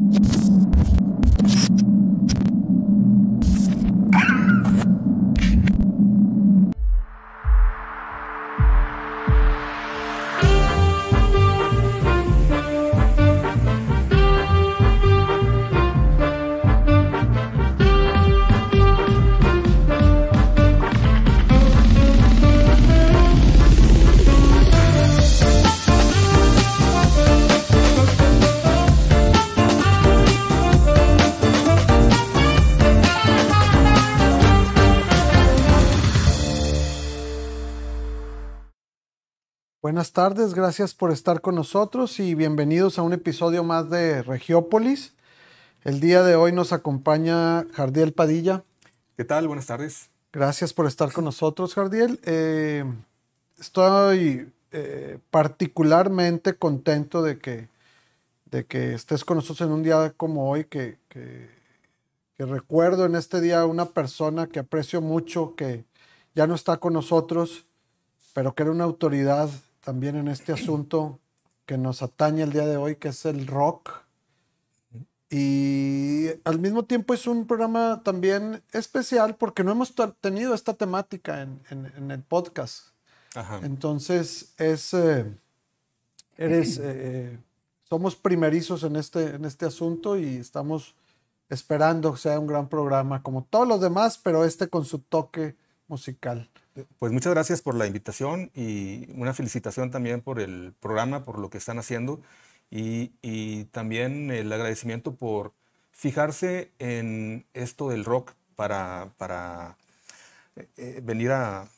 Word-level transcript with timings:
you 0.00 1.99
Buenas 39.90 40.12
tardes, 40.12 40.54
gracias 40.54 40.94
por 40.94 41.10
estar 41.10 41.40
con 41.40 41.56
nosotros 41.56 42.20
y 42.20 42.36
bienvenidos 42.36 42.96
a 42.96 43.02
un 43.02 43.12
episodio 43.12 43.64
más 43.64 43.90
de 43.90 44.22
Regiópolis. 44.22 45.14
El 45.82 45.98
día 45.98 46.22
de 46.22 46.36
hoy 46.36 46.52
nos 46.52 46.72
acompaña 46.72 47.66
Jardiel 47.72 48.12
Padilla. 48.12 48.62
¿Qué 49.16 49.24
tal? 49.24 49.48
Buenas 49.48 49.66
tardes. 49.66 50.10
Gracias 50.32 50.72
por 50.72 50.86
estar 50.86 51.10
con 51.10 51.24
nosotros, 51.24 51.74
Jardiel. 51.74 52.20
Eh, 52.22 52.84
estoy 53.58 54.52
eh, 54.70 55.18
particularmente 55.32 56.54
contento 56.54 57.20
de 57.20 57.40
que, 57.40 57.68
de 58.44 58.66
que 58.66 58.94
estés 58.94 59.24
con 59.24 59.38
nosotros 59.38 59.66
en 59.66 59.74
un 59.74 59.82
día 59.82 60.14
como 60.16 60.48
hoy, 60.48 60.66
que, 60.66 60.98
que, 61.08 61.50
que 62.38 62.46
recuerdo 62.46 63.06
en 63.06 63.16
este 63.16 63.40
día 63.40 63.66
una 63.66 63.86
persona 63.86 64.46
que 64.46 64.60
aprecio 64.60 65.00
mucho, 65.00 65.56
que 65.56 65.84
ya 66.36 66.46
no 66.46 66.54
está 66.54 66.76
con 66.76 66.92
nosotros, 66.92 67.66
pero 68.34 68.54
que 68.54 68.62
era 68.62 68.70
una 68.70 68.84
autoridad 68.84 69.50
también 69.82 70.16
en 70.16 70.28
este 70.28 70.52
asunto 70.52 71.18
que 71.66 71.78
nos 71.78 72.02
atañe 72.02 72.42
el 72.42 72.52
día 72.52 72.66
de 72.66 72.76
hoy, 72.76 72.96
que 72.96 73.08
es 73.08 73.24
el 73.24 73.46
rock. 73.46 73.90
Y 75.30 76.26
al 76.42 76.58
mismo 76.58 76.84
tiempo 76.84 77.14
es 77.14 77.28
un 77.28 77.46
programa 77.46 78.02
también 78.04 78.62
especial 78.72 79.36
porque 79.36 79.62
no 79.62 79.70
hemos 79.70 79.94
tenido 80.20 80.54
esta 80.54 80.74
temática 80.74 81.42
en, 81.42 81.60
en, 81.70 82.10
el 82.10 82.22
podcast. 82.22 82.88
Entonces 83.62 84.52
es, 84.58 84.92
eh, 84.92 85.32
eres, 86.36 86.78
eh, 86.78 86.82
eh, 86.84 87.38
somos 87.84 88.16
primerizos 88.16 88.82
en 88.82 88.96
este, 88.96 89.36
en 89.36 89.44
este 89.44 89.66
asunto 89.66 90.18
y 90.18 90.38
estamos 90.38 90.96
esperando 91.48 92.12
que 92.12 92.18
sea 92.18 92.40
un 92.40 92.48
gran 92.48 92.68
programa 92.68 93.22
como 93.22 93.44
todos 93.48 93.68
los 93.68 93.80
demás, 93.80 94.18
pero 94.18 94.44
este 94.44 94.68
con 94.68 94.84
su 94.84 94.98
toque 94.98 95.54
musical. 95.86 96.50
Pues 96.98 97.12
muchas 97.12 97.32
gracias 97.32 97.62
por 97.62 97.74
la 97.74 97.86
invitación 97.86 98.50
y 98.54 99.08
una 99.14 99.34
felicitación 99.34 99.90
también 99.90 100.20
por 100.20 100.40
el 100.40 100.72
programa, 100.80 101.24
por 101.24 101.38
lo 101.38 101.50
que 101.50 101.58
están 101.58 101.78
haciendo. 101.78 102.20
Y, 102.70 103.64
también 103.72 104.30
el 104.30 104.52
agradecimiento 104.52 105.14
por 105.16 105.52
fijarse 105.92 106.70
en 106.78 107.46
esto 107.54 107.88
del 107.88 108.04
rock 108.04 108.32
para, 108.56 109.12
para 109.18 109.76
eh, 110.56 110.68
eh, 110.76 111.00
venir 111.02 111.32
a, 111.32 111.68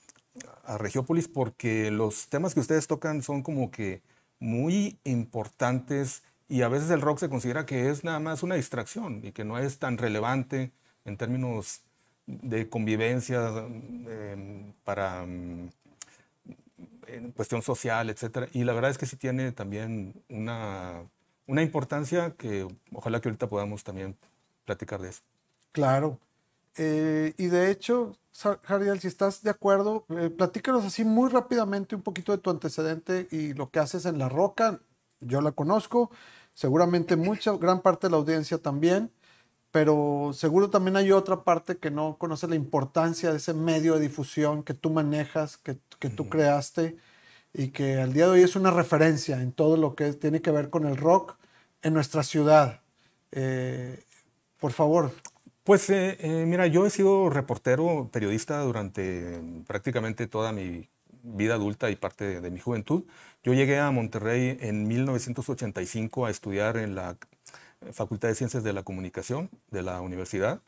a 0.64 0.78
Regiópolis 0.78 1.28
porque 1.28 1.90
los 1.90 2.28
temas 2.28 2.54
que 2.54 2.60
ustedes 2.60 2.86
tocan 2.86 3.22
son 3.22 3.42
como 3.42 3.70
que 3.70 4.02
muy 4.38 4.98
importantes 5.04 6.22
y 6.48 6.62
a 6.62 6.68
veces 6.68 6.90
el 6.90 7.00
rock 7.00 7.18
se 7.18 7.30
considera 7.30 7.66
que 7.66 7.88
es 7.90 8.04
nada 8.04 8.20
más 8.20 8.42
una 8.42 8.56
distracción 8.56 9.24
y 9.24 9.32
que 9.32 9.44
no 9.44 9.58
es 9.58 9.78
tan 9.78 9.98
relevante 9.98 10.72
en 11.04 11.16
términos 11.16 11.82
de 12.26 12.68
convivencia 12.68 13.48
em, 14.08 14.72
para 14.84 15.22
em, 15.24 15.70
en 17.06 17.32
cuestión 17.32 17.62
social, 17.62 18.10
etcétera. 18.10 18.48
Y 18.52 18.64
la 18.64 18.72
verdad 18.72 18.90
es 18.90 18.98
que 18.98 19.06
sí 19.06 19.16
tiene 19.16 19.52
también 19.52 20.14
una, 20.28 21.02
una 21.46 21.62
importancia 21.62 22.34
que 22.36 22.66
ojalá 22.92 23.20
que 23.20 23.28
ahorita 23.28 23.48
podamos 23.48 23.84
también 23.84 24.16
platicar 24.64 25.00
de 25.00 25.10
eso. 25.10 25.22
Claro. 25.72 26.18
Eh, 26.76 27.34
y 27.36 27.46
de 27.46 27.70
hecho, 27.70 28.16
Jariel, 28.62 29.00
si 29.00 29.08
estás 29.08 29.42
de 29.42 29.50
acuerdo, 29.50 30.06
eh, 30.08 30.30
platícanos 30.30 30.84
así 30.84 31.04
muy 31.04 31.28
rápidamente 31.28 31.94
un 31.94 32.02
poquito 32.02 32.32
de 32.32 32.38
tu 32.38 32.50
antecedente 32.50 33.28
y 33.30 33.52
lo 33.52 33.70
que 33.70 33.80
haces 33.80 34.06
en 34.06 34.18
La 34.18 34.28
Roca. 34.28 34.80
Yo 35.20 35.40
la 35.40 35.52
conozco, 35.52 36.10
seguramente 36.54 37.16
mucha, 37.16 37.52
gran 37.52 37.80
parte 37.80 38.06
de 38.06 38.12
la 38.12 38.16
audiencia 38.16 38.58
también 38.58 39.10
pero 39.72 40.32
seguro 40.34 40.70
también 40.70 40.96
hay 40.96 41.12
otra 41.12 41.44
parte 41.44 41.78
que 41.78 41.90
no 41.90 42.16
conoce 42.18 42.46
la 42.46 42.54
importancia 42.54 43.30
de 43.30 43.38
ese 43.38 43.54
medio 43.54 43.94
de 43.94 44.00
difusión 44.00 44.62
que 44.62 44.74
tú 44.74 44.90
manejas, 44.90 45.56
que, 45.56 45.78
que 45.98 46.10
tú 46.10 46.28
creaste 46.28 46.96
y 47.54 47.68
que 47.68 48.00
al 48.00 48.12
día 48.12 48.26
de 48.26 48.32
hoy 48.32 48.42
es 48.42 48.54
una 48.54 48.70
referencia 48.70 49.40
en 49.40 49.52
todo 49.52 49.78
lo 49.78 49.94
que 49.94 50.12
tiene 50.12 50.42
que 50.42 50.50
ver 50.50 50.70
con 50.70 50.86
el 50.86 50.96
rock 50.96 51.36
en 51.82 51.94
nuestra 51.94 52.22
ciudad. 52.22 52.80
Eh, 53.32 54.02
por 54.60 54.72
favor. 54.72 55.10
Pues 55.64 55.88
eh, 55.90 56.18
eh, 56.20 56.44
mira, 56.46 56.66
yo 56.66 56.86
he 56.86 56.90
sido 56.90 57.30
reportero, 57.30 58.08
periodista 58.12 58.60
durante 58.60 59.40
prácticamente 59.66 60.26
toda 60.26 60.52
mi 60.52 60.88
vida 61.22 61.54
adulta 61.54 61.90
y 61.90 61.96
parte 61.96 62.24
de, 62.24 62.40
de 62.40 62.50
mi 62.50 62.60
juventud. 62.60 63.04
Yo 63.42 63.54
llegué 63.54 63.78
a 63.78 63.90
Monterrey 63.90 64.58
en 64.60 64.86
1985 64.86 66.26
a 66.26 66.30
estudiar 66.30 66.76
en 66.76 66.94
la 66.94 67.16
Facultad 67.92 68.28
de 68.28 68.34
Ciencias 68.34 68.62
de 68.62 68.72
la 68.72 68.82
Comunicación 68.82 69.50
de 69.70 69.82
la 69.82 70.00
universidad. 70.00 70.60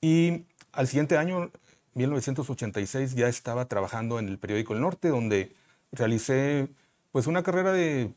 Y 0.00 0.46
al 0.72 0.86
siguiente 0.86 1.16
año, 1.16 1.50
1986, 1.94 3.14
ya 3.14 3.28
estaba 3.28 3.66
trabajando 3.66 4.18
en 4.18 4.28
el 4.28 4.38
periódico 4.38 4.74
El 4.74 4.80
Norte, 4.80 5.08
donde 5.08 5.54
realicé 5.92 6.68
pues 7.12 7.26
una 7.26 7.42
carrera 7.42 7.72
de 7.72 8.12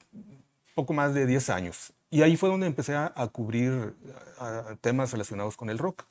poco 0.76 0.94
más 0.94 1.14
de 1.14 1.26
10 1.26 1.50
años. 1.50 1.94
Y 2.10 2.22
ahí 2.22 2.38
fue 2.38 2.50
donde 2.50 2.68
empecé 2.68 2.96
a, 2.96 3.12
cubrir 3.32 3.96
temas 4.82 5.12
relacionados 5.12 5.58
con 5.58 5.70
el 5.70 5.78
rock. 5.78 6.06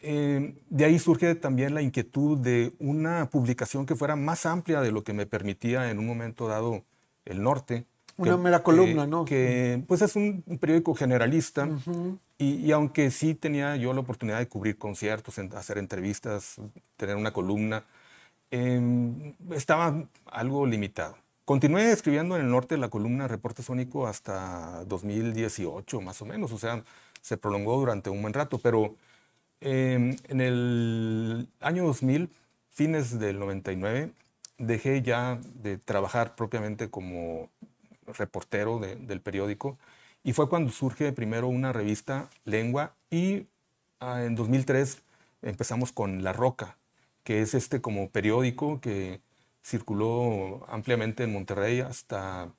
Eh, 0.00 0.54
de 0.70 0.84
ahí 0.84 0.98
surge 0.98 1.34
también 1.34 1.74
la 1.74 1.82
inquietud 1.82 2.38
de 2.38 2.72
una 2.78 3.28
publicación 3.30 3.84
que 3.84 3.96
fuera 3.96 4.16
más 4.16 4.46
amplia 4.46 4.80
de 4.80 4.92
lo 4.92 5.02
que 5.02 5.12
me 5.12 5.26
permitía 5.26 5.90
en 5.90 5.98
un 5.98 6.06
momento 6.06 6.46
dado 6.48 6.84
el 7.24 7.42
norte. 7.42 7.84
Una 8.18 8.36
mera 8.36 8.62
columna, 8.64 9.06
¿no? 9.06 9.24
Que 9.24 9.82
pues 9.86 10.02
es 10.02 10.16
un, 10.16 10.42
periódico 10.60 10.94
generalista 10.94 11.68
y, 12.36 12.70
aunque 12.72 13.12
sí 13.12 13.34
tenía 13.34 13.76
yo 13.76 13.92
la 13.92 14.00
oportunidad 14.00 14.38
de 14.38 14.48
cubrir 14.48 14.76
conciertos, 14.76 15.38
hacer 15.38 15.78
entrevistas, 15.78 16.56
tener 16.96 17.14
una 17.14 17.32
columna, 17.32 17.84
em, 18.50 19.34
estaba 19.52 20.04
algo 20.26 20.66
limitado. 20.66 21.16
Continué 21.44 21.92
escribiendo 21.92 22.36
en 22.36 22.42
el 22.42 22.50
norte 22.50 22.76
la 22.76 22.90
columna 22.90 23.28
Reporte 23.28 23.62
Sónico 23.62 24.06
hasta 24.08 24.84
2018, 24.86 26.00
más 26.00 26.20
o 26.20 26.26
menos, 26.26 26.52
o 26.52 26.58
sea, 26.58 26.82
se 27.22 27.36
prolongó 27.36 27.78
durante 27.78 28.10
un 28.10 28.20
buen 28.20 28.34
rato, 28.34 28.58
pero 28.58 28.96
em, 29.60 30.16
en 30.28 30.40
el 30.40 31.48
año 31.60 31.84
2000, 31.84 32.30
fines 32.70 33.18
del 33.18 33.38
99, 33.38 34.10
dejé 34.58 35.02
ya 35.02 35.40
de 35.54 35.78
trabajar 35.78 36.34
propiamente 36.34 36.90
como 36.90 37.48
reportero 38.16 38.78
del 38.78 39.20
periódico. 39.20 39.78
Y 40.24 40.32
fue 40.32 40.48
cuando 40.48 40.72
surge 40.72 41.12
primero 41.12 41.48
una 41.48 41.72
revista 41.72 42.28
Lengua 42.44 42.94
y 43.10 43.46
ah, 44.00 44.24
en 44.24 44.34
2003 44.34 45.02
empezamos 45.42 45.92
con 45.92 46.22
La 46.24 46.32
Roca, 46.32 46.76
que 47.24 47.42
es 47.42 47.54
este 47.54 47.80
como 47.80 48.10
periódico 48.10 48.80
que 48.80 49.20
circuló 49.64 50.64
ampliamente 50.68 51.24
en 51.24 51.32
Monterrey 51.32 51.80
hasta, 51.80 52.50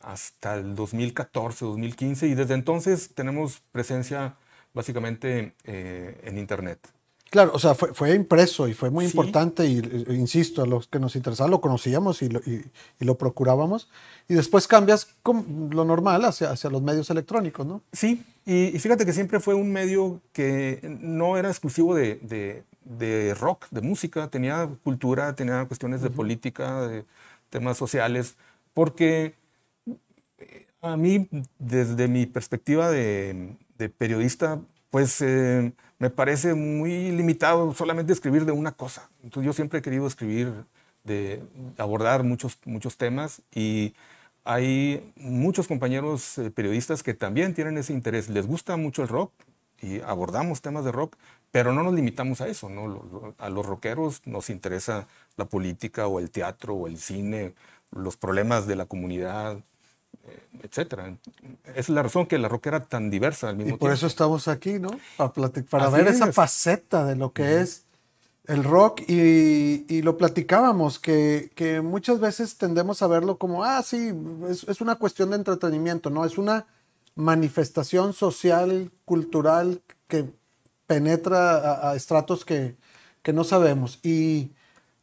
hasta 0.00 0.54
el 0.54 0.74
2014, 0.74 1.64
2015 1.64 2.26
y 2.28 2.34
desde 2.34 2.54
entonces 2.54 3.14
tenemos 3.14 3.60
presencia 3.72 4.36
básicamente 4.74 5.54
eh, 5.64 6.20
en 6.24 6.38
Internet. 6.38 6.97
Claro, 7.30 7.52
o 7.54 7.58
sea, 7.58 7.74
fue, 7.74 8.14
impreso 8.14 8.68
y 8.68 8.74
fue 8.74 8.88
muy 8.88 9.04
importante 9.04 9.66
y, 9.66 9.78
e, 9.78 10.14
insisto, 10.14 10.62
a 10.62 10.66
los 10.66 10.88
que 10.88 10.98
nos 10.98 11.14
interesaba 11.14 11.50
lo 11.50 11.60
conocíamos 11.60 12.22
y 12.22 12.30
lo, 12.30 12.40
y, 12.40 12.64
lo 13.00 13.18
procurábamos. 13.18 13.88
Y 14.28 14.34
después 14.34 14.66
cambias 14.66 15.08
lo 15.24 15.84
normal 15.84 16.24
hacia, 16.24 16.50
hacia 16.50 16.70
los 16.70 16.82
medios 16.82 17.10
electrónicos, 17.10 17.66
¿no? 17.66 17.82
Sí, 17.92 18.24
y, 18.50 18.78
fíjate 18.78 19.04
que 19.04 19.12
siempre 19.12 19.40
fue 19.40 19.52
un 19.52 19.70
medio 19.70 20.22
que 20.32 20.80
no 21.00 21.36
era 21.36 21.50
exclusivo 21.50 21.94
de, 21.94 22.64
de, 22.82 23.34
rock, 23.34 23.66
de 23.70 23.82
música, 23.82 24.28
tenía 24.28 24.66
cultura, 24.82 25.34
tenía 25.34 25.66
cuestiones 25.66 26.00
de 26.00 26.08
política, 26.08 26.88
de 26.88 27.04
temas 27.50 27.76
sociales, 27.76 28.36
porque 28.72 29.34
eh, 30.38 30.66
a 30.80 30.96
mí, 30.96 31.28
desde 31.58 32.08
mi 32.08 32.24
perspectiva 32.24 32.90
de, 32.90 33.54
periodista, 33.98 34.60
pues... 34.90 35.20
Eh, 35.22 35.72
me 35.98 36.10
parece 36.10 36.54
muy 36.54 37.10
limitado 37.10 37.74
solamente 37.74 38.12
escribir 38.12 38.44
de 38.44 38.52
una 38.52 38.72
cosa. 38.72 39.10
Entonces 39.22 39.46
yo 39.46 39.52
siempre 39.52 39.80
he 39.80 39.82
querido 39.82 40.06
escribir, 40.06 40.52
de 41.04 41.42
abordar 41.78 42.22
muchos, 42.22 42.58
muchos 42.64 42.96
temas 42.96 43.42
y 43.54 43.94
hay 44.44 45.12
muchos 45.16 45.66
compañeros 45.66 46.38
eh, 46.38 46.50
periodistas 46.50 47.02
que 47.02 47.14
también 47.14 47.54
tienen 47.54 47.78
ese 47.78 47.92
interés. 47.92 48.28
Les 48.28 48.46
gusta 48.46 48.76
mucho 48.76 49.02
el 49.02 49.08
rock 49.08 49.32
y 49.80 50.00
abordamos 50.00 50.60
temas 50.60 50.84
de 50.84 50.92
rock, 50.92 51.16
pero 51.50 51.72
no 51.72 51.82
nos 51.82 51.94
limitamos 51.94 52.40
a 52.40 52.48
eso. 52.48 52.68
¿no? 52.68 53.34
A 53.38 53.48
los 53.48 53.66
rockeros 53.66 54.26
nos 54.26 54.50
interesa 54.50 55.08
la 55.36 55.46
política 55.46 56.06
o 56.06 56.20
el 56.20 56.30
teatro 56.30 56.74
o 56.74 56.86
el 56.86 56.98
cine, 56.98 57.54
los 57.90 58.16
problemas 58.16 58.66
de 58.66 58.76
la 58.76 58.86
comunidad, 58.86 59.58
etcétera. 60.62 61.16
Es 61.74 61.88
la 61.88 62.02
razón 62.02 62.26
que 62.26 62.38
la 62.38 62.48
rock 62.48 62.66
era 62.66 62.84
tan 62.84 63.10
diversa 63.10 63.48
al 63.48 63.56
mismo 63.56 63.66
tiempo. 63.66 63.84
Y 63.84 63.88
por 63.88 63.92
eso 63.94 64.06
estamos 64.06 64.48
aquí, 64.48 64.78
¿no? 64.78 64.90
Para, 65.16 65.32
para 65.70 65.90
ver 65.90 66.08
esa 66.08 66.32
faceta 66.32 67.04
de 67.04 67.16
lo 67.16 67.32
que 67.32 67.60
es 67.60 67.84
el 68.48 68.64
rock 68.64 69.02
y, 69.06 70.02
lo 70.02 70.16
platicábamos, 70.16 70.98
que, 70.98 71.50
que, 71.54 71.82
muchas 71.82 72.18
veces 72.18 72.56
tendemos 72.56 73.02
a 73.02 73.06
verlo 73.06 73.36
como, 73.36 73.62
ah, 73.62 73.82
sí, 73.82 74.10
es, 74.48 74.80
una 74.80 74.96
cuestión 74.96 75.30
de 75.30 75.36
entretenimiento, 75.36 76.08
¿no? 76.08 76.24
Es 76.24 76.38
una 76.38 76.66
manifestación 77.14 78.14
social, 78.14 78.90
cultural, 79.04 79.82
que 80.08 80.30
penetra 80.86 81.90
a, 81.90 81.94
estratos 81.94 82.46
que, 82.46 82.76
que, 83.22 83.34
no 83.34 83.44
sabemos. 83.44 83.98
Y, 84.02 84.52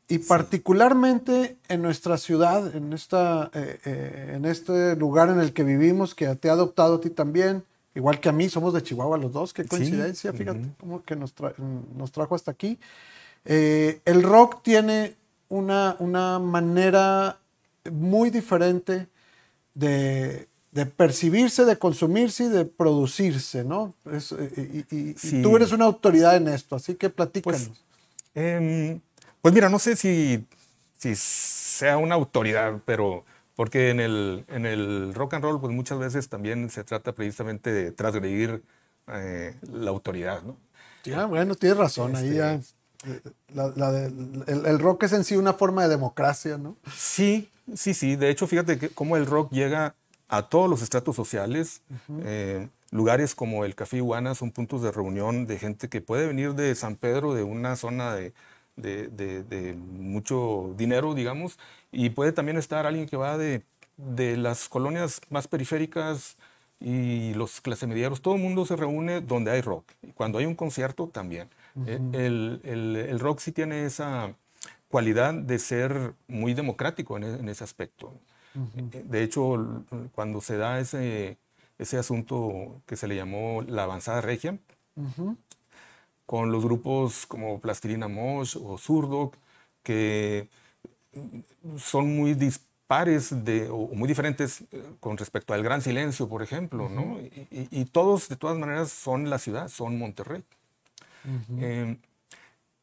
y 0.08 0.20
particularmente 0.20 1.58
en 1.68 1.82
nuestra 1.82 2.18
ciudad, 2.18 2.76
en, 2.76 2.94
esta, 2.94 3.50
eh, 3.54 3.80
eh, 3.86 4.34
en 4.36 4.46
este 4.46 4.96
lugar 4.96 5.30
en 5.30 5.40
el 5.40 5.52
que 5.52 5.64
vivimos, 5.64 6.14
que 6.14 6.28
te 6.36 6.50
ha 6.50 6.54
adoptado 6.54 6.96
a 6.96 7.02
ti 7.02 7.10
también, 7.10 7.64
igual 7.96 8.20
que 8.20 8.30
a 8.30 8.32
mí, 8.32 8.48
somos 8.50 8.74
de 8.74 8.84
Chihuahua 8.84 9.18
los 9.18 9.34
dos, 9.34 9.52
qué 9.52 9.66
coincidencia, 9.66 10.32
fíjate 10.32 10.68
cómo 10.80 11.04
que 11.04 11.16
nos, 11.16 11.34
nos 11.98 12.12
trajo 12.12 12.36
hasta 12.36 12.52
aquí. 12.52 12.78
Eh, 13.46 14.02
el 14.06 14.22
rock 14.22 14.62
tiene 14.62 15.16
una, 15.50 15.96
una, 16.00 16.38
manera 16.40 17.40
muy 17.92 18.30
diferente 18.30 19.08
de, 19.74 20.48
percibirse, 20.98 21.66
de 21.66 21.78
consumirse 21.78 22.46
y 22.46 22.50
de 22.50 22.66
producirse, 22.66 23.64
¿no? 23.64 23.94
Y, 24.92 25.14
tú 25.42 25.56
eres 25.56 25.72
una 25.72 25.86
autoridad 25.86 26.36
en 26.36 26.48
esto, 26.48 26.76
así 26.76 26.96
que 26.96 27.10
platícanos. 27.10 27.70
Pues, 27.70 27.80
em, 28.36 29.00
pues 29.46 29.54
mira, 29.54 29.70
no 29.70 29.78
sé 29.78 29.96
si, 29.96 30.44
si, 30.98 31.14
sea 31.16 31.98
una 31.98 32.16
autoridad, 32.16 32.82
pero 32.84 33.26
porque 33.56 33.92
en 33.92 34.00
el, 34.00 34.44
en 34.48 34.66
el 34.66 35.14
rock 35.14 35.36
and 35.36 35.44
roll, 35.44 35.62
pues 35.62 35.72
muchas 35.72 36.00
veces 36.00 36.30
también 36.30 36.72
se 36.72 36.84
trata 36.84 37.12
precisamente 37.12 37.72
de 37.72 37.92
transgredir 37.92 38.64
eh, 39.06 39.54
la 39.72 39.92
autoridad, 39.92 40.42
¿no? 40.42 40.58
Ya, 41.04 41.26
bueno, 41.26 41.54
tienes 41.54 41.78
razón, 41.78 42.16
ahí 42.16 42.34
ya 42.34 42.56
este, 42.56 42.74
el, 44.48 44.80
rock 44.80 45.04
es 45.04 45.14
en 45.14 45.24
sí 45.24 45.38
una 45.38 45.54
forma 45.54 45.84
de 45.84 45.90
democracia, 45.90 46.58
¿no? 46.58 46.76
Sí, 46.98 47.48
sí, 47.76 47.94
sí. 47.94 48.16
De 48.16 48.32
hecho, 48.32 48.48
fíjate 48.48 48.80
que 48.80 48.90
cómo 48.90 49.16
el 49.16 49.28
rock 49.28 49.52
llega 49.52 49.94
a 50.28 50.50
todos 50.50 50.68
los 50.68 50.82
estratos 50.82 51.16
sociales. 51.16 51.84
Eh, 52.24 52.68
lugares 52.90 53.36
como 53.36 53.64
el 53.64 53.76
Café 53.76 53.98
Iguana 53.98 54.34
son 54.34 54.50
puntos 54.50 54.82
de 54.82 54.92
reunión 54.92 55.46
de 55.46 55.60
gente 55.60 55.88
que 55.88 56.02
puede 56.02 56.26
venir 56.26 56.56
de 56.56 56.74
San 56.74 56.96
Pedro, 56.96 57.36
de 57.36 57.44
una 57.44 57.76
zona 57.76 58.16
de, 58.16 58.34
de, 58.76 59.78
mucho 59.78 60.74
dinero, 60.78 61.14
digamos, 61.14 61.58
y 61.92 62.10
puede 62.10 62.32
también 62.32 62.58
estar 62.58 62.86
alguien 62.86 63.08
que 63.08 63.18
va 63.18 63.38
de, 63.38 63.64
las 63.98 64.68
colonias 64.68 65.22
más 65.30 65.48
periféricas 65.48 66.38
y 66.80 67.34
los 67.34 67.62
clase 67.62 67.88
medieros. 67.88 68.22
Todo 68.22 68.36
el 68.36 68.42
mundo 68.42 68.66
se 68.66 68.76
reúne 68.76 69.22
donde 69.22 69.52
hay 69.52 69.62
rock. 69.62 69.86
Y 70.04 70.12
cuando 70.12 70.38
hay 70.38 70.46
un 70.46 70.56
concierto, 70.56 71.08
también. 71.08 71.50
Eh, 71.88 72.00
el, 72.14 72.62
el, 72.64 73.20
rock 73.20 73.40
sí 73.40 73.52
tiene 73.52 73.86
esa 73.86 74.34
cualidad 74.88 75.34
de 75.34 75.60
ser 75.60 76.14
muy 76.28 76.54
democrático 76.54 77.18
en, 77.18 77.48
e, 77.48 77.52
ese 77.52 77.64
aspecto. 77.64 78.14
Eh, 78.94 79.04
de 79.06 79.24
hecho, 79.24 79.84
cuando 80.14 80.42
se 80.42 80.58
da 80.58 80.80
ese, 80.80 81.38
ese 81.78 81.98
asunto 81.98 82.82
que 82.86 82.96
se 82.96 83.08
le 83.08 83.16
llamó 83.16 83.62
la 83.64 83.84
avanzada 83.84 84.22
regia, 84.22 84.58
con 86.26 86.52
los 86.52 86.64
grupos 86.64 87.26
como 87.26 87.60
Plastilina 87.60 88.08
Mosh 88.08 88.58
o 88.62 88.78
Zurdo, 88.78 89.32
que 89.84 90.50
son 91.78 92.16
muy 92.16 92.34
dispares 92.34 93.46
de, 93.46 93.70
o 93.70 93.88
muy 93.94 94.08
diferentes 94.08 94.62
eh, 94.72 94.84
con 95.00 95.18
respecto 95.18 95.54
al 95.54 95.64
Gran 95.64 95.82
Silencio, 95.82 96.28
por 96.28 96.44
ejemplo, 96.44 96.90
¿no? 96.90 97.20
y, 97.20 97.68
y, 97.72 97.86
todos, 97.86 98.30
de 98.30 98.36
todas 98.36 98.58
maneras, 98.58 98.92
son 98.92 99.30
la 99.30 99.40
ciudad, 99.40 99.70
son 99.70 99.98
Monterrey. 99.98 100.44
Em, 101.60 101.98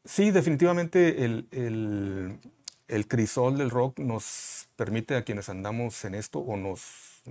sí, 0.03 0.31
definitivamente 0.31 1.23
el, 1.23 3.07
crisol 3.07 3.57
del 3.57 3.69
rock 3.69 3.99
nos 3.99 4.67
permite 4.75 5.15
a 5.15 5.23
quienes 5.23 5.49
andamos 5.49 6.03
en 6.05 6.15
esto 6.15 6.39
o 6.39 6.57
nos, 6.57 7.21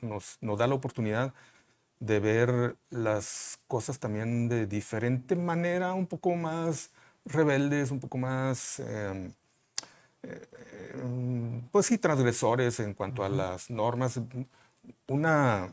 nos, 0.00 0.58
da 0.58 0.66
la 0.66 0.74
oportunidad 0.74 1.34
de 2.04 2.20
ver 2.20 2.76
las 2.90 3.58
cosas 3.66 3.98
también 3.98 4.48
de 4.48 4.66
diferente 4.66 5.36
manera, 5.36 5.94
un 5.94 6.06
poco 6.06 6.34
más 6.34 6.90
rebeldes, 7.24 7.90
un 7.90 8.00
poco 8.00 8.18
más, 8.18 8.80
em, 8.80 9.32
em, 10.22 11.62
pues 11.70 11.86
sí, 11.86 11.98
transgresores 11.98 12.80
en 12.80 12.94
cuanto 12.94 13.24
a 13.24 13.28
las 13.28 13.70
normas. 13.70 14.20
Una, 15.08 15.72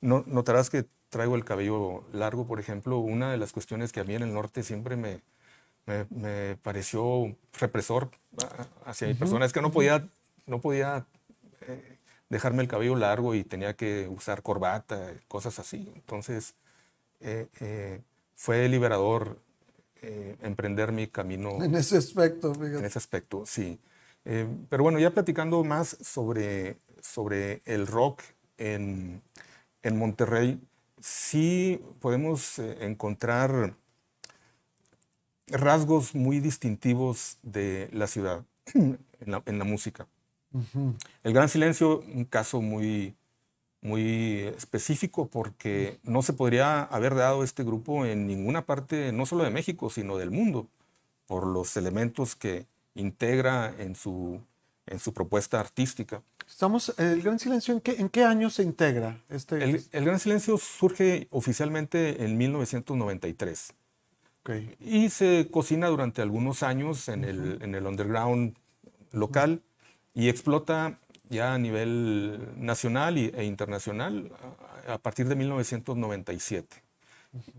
no, 0.00 0.24
notarás 0.26 0.70
que 0.70 0.86
traigo 1.08 1.34
el 1.34 1.44
cabello 1.44 2.04
largo, 2.12 2.46
por 2.46 2.60
ejemplo, 2.60 2.98
una 2.98 3.32
de 3.32 3.38
las 3.38 3.52
cuestiones 3.52 3.92
que 3.92 4.00
a 4.00 4.04
mí 4.04 4.14
en 4.14 4.22
el 4.22 4.32
norte 4.32 4.62
siempre 4.62 4.96
me, 4.96 5.20
me, 6.10 6.56
pareció 6.62 7.36
represor 7.58 8.10
ah, 8.44 8.66
hacia 8.86 9.08
mi 9.08 9.14
persona 9.14 9.44
es 9.44 9.52
que 9.52 9.60
no 9.60 9.72
podía, 9.72 10.06
no 10.46 10.60
podía 10.60 11.04
eh, 11.62 11.98
dejarme 12.30 12.62
el 12.62 12.68
cabello 12.68 12.96
largo 12.96 13.34
y 13.34 13.44
tenía 13.44 13.74
que 13.74 14.08
usar 14.08 14.42
corbata, 14.42 15.12
cosas 15.28 15.58
así. 15.58 15.92
Entonces, 15.94 16.54
eh, 17.20 17.48
eh, 17.60 18.00
fue 18.34 18.68
liberador 18.68 19.38
emprender 20.40 20.92
mi 20.92 21.08
camino. 21.08 21.62
En 21.62 21.74
ese 21.74 21.98
aspecto, 21.98 22.54
fíjate. 22.54 22.78
En 22.78 22.84
ese 22.86 22.98
aspecto, 22.98 23.44
sí. 23.44 23.78
pero 24.70 24.82
bueno, 24.82 24.98
ya 24.98 25.10
platicando 25.10 25.62
más 25.62 25.94
sobre, 26.00 26.78
sobre 27.02 27.60
el 27.66 27.86
rock 27.86 28.22
en, 28.56 29.20
en 29.82 29.98
Monterrey, 29.98 30.58
sí 31.00 31.80
podemos 32.00 32.58
eh, 32.58 32.78
encontrar 32.80 33.74
rasgos 35.48 36.14
muy 36.14 36.40
distintivos 36.40 37.38
de 37.42 37.88
la 37.92 38.06
ciudad 38.06 38.44
en 38.74 38.98
la, 39.58 39.64
música. 39.64 40.06
El 41.22 41.32
Gran 41.32 41.48
Silencio, 41.48 42.00
un 42.12 42.24
caso 42.24 42.60
muy, 42.60 43.14
muy 43.82 44.40
específico 44.56 45.28
porque 45.28 45.98
no 46.02 46.22
se 46.22 46.32
podría 46.32 46.82
haber 46.82 47.14
dado 47.14 47.44
este 47.44 47.64
grupo 47.64 48.04
en 48.04 48.26
ninguna 48.26 48.66
parte, 48.66 49.12
no 49.12 49.26
solo 49.26 49.44
de 49.44 49.50
México, 49.50 49.90
sino 49.90 50.16
del 50.18 50.30
mundo, 50.30 50.66
por 51.26 51.46
los 51.46 51.76
elementos 51.76 52.34
que 52.34 52.66
integra 52.94 53.74
en 53.78 53.94
su, 53.94 54.40
en 54.86 54.98
su 54.98 55.12
propuesta 55.12 55.60
artística. 55.60 56.22
Estamos, 56.46 56.92
el 56.98 57.22
Gran 57.22 57.38
Silencio, 57.38 57.72
¿en 57.74 57.80
qué, 57.80 57.92
en 57.92 58.08
qué 58.08 58.24
año 58.24 58.50
se 58.50 58.64
integra? 58.64 59.20
Este, 59.28 59.62
el, 59.62 59.84
el, 59.92 60.04
Gran 60.04 60.18
Silencio 60.18 60.58
surge 60.58 61.28
oficialmente 61.30 62.24
en 62.24 62.36
1993. 62.36 63.72
Okay. 64.42 64.74
Y 64.80 65.10
se 65.10 65.48
cocina 65.50 65.86
durante 65.88 66.22
algunos 66.22 66.62
años 66.62 67.08
en, 67.08 67.24
el, 67.24 67.62
en 67.62 67.74
el 67.74 67.86
underground 67.86 68.56
local 69.12 69.62
y 70.14 70.28
explota 70.28 70.98
ya 71.28 71.54
a 71.54 71.58
nivel 71.58 72.48
nacional 72.56 73.16
e 73.16 73.44
internacional 73.44 74.32
a, 74.88 74.98
partir 74.98 75.28
de 75.28 75.36
1997. 75.36 76.82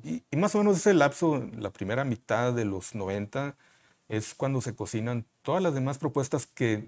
Y, 0.04 0.24
y, 0.30 0.36
más 0.36 0.54
o 0.56 0.58
menos 0.58 0.78
ese 0.78 0.94
lapso, 0.94 1.48
la 1.58 1.70
primera 1.70 2.04
mitad 2.04 2.54
de 2.54 2.66
los 2.66 2.94
90, 2.94 3.56
es 4.10 4.34
cuando 4.34 4.60
se 4.60 4.76
cocinan 4.76 5.26
todas 5.42 5.64
las 5.64 5.74
demás 5.74 5.98
propuestas 5.98 6.46
que 6.46 6.86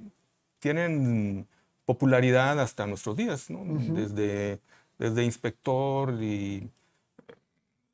tienen 0.60 1.48
popularidad 1.86 2.60
hasta 2.60 2.88
nuestros 2.88 3.15
días, 3.15 3.48
desde, 3.50 4.60
desde 4.98 5.24
Inspector 5.24 6.22
y 6.22 6.70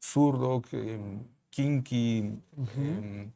Zurdo, 0.01 0.63
Kinky, 1.49 2.39
em, 2.77 3.31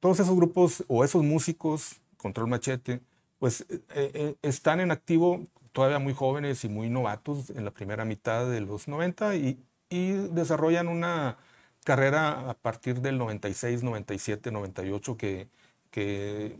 todos 0.00 0.20
esos 0.20 0.34
grupos 0.36 0.84
o 0.88 1.04
esos 1.04 1.22
músicos, 1.22 2.00
Control 2.22 2.48
Machete, 2.48 3.00
pues 3.38 3.62
eh, 3.70 3.86
eh, 3.90 4.36
están 4.42 4.80
en 4.80 4.90
activo 4.90 5.46
todavía 5.72 5.98
muy 5.98 6.14
jóvenes 6.14 6.64
y 6.64 6.68
muy 6.68 6.90
novatos 6.90 7.50
en 7.50 7.64
la 7.64 7.70
primera 7.72 8.04
mitad 8.04 8.48
de 8.48 8.60
los 8.60 8.88
90 8.88 9.36
y, 9.36 9.58
y 9.90 10.12
desarrollan 10.12 10.88
una 10.88 11.38
carrera 11.84 12.50
a 12.50 12.54
partir 12.54 13.00
del 13.00 13.18
96, 13.18 13.82
97, 13.82 14.52
98 14.52 15.16
que 15.16 15.48
que 15.92 16.56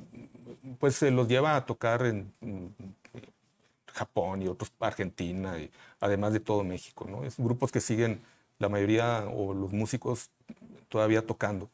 pues 0.78 0.94
se 0.94 1.10
los 1.10 1.26
lleva 1.26 1.56
a 1.56 1.66
tocar 1.66 2.06
en, 2.06 2.32
Japón 3.94 4.40
y 4.40 4.48
otros, 4.48 4.72
Argentina, 4.80 5.58
y, 5.58 5.70
además 6.00 6.32
de 6.32 6.40
todo 6.40 6.64
México, 6.64 7.06
¿no? 7.06 7.24
Es 7.24 7.36
grupos 7.36 7.70
que 7.70 7.80
siguen 7.80 8.22
la 8.58 8.70
mayoría 8.70 9.26
o 9.26 9.52
los 9.52 9.70
músicos 9.72 10.30
todavía 10.88 11.26
tocando. 11.26 11.68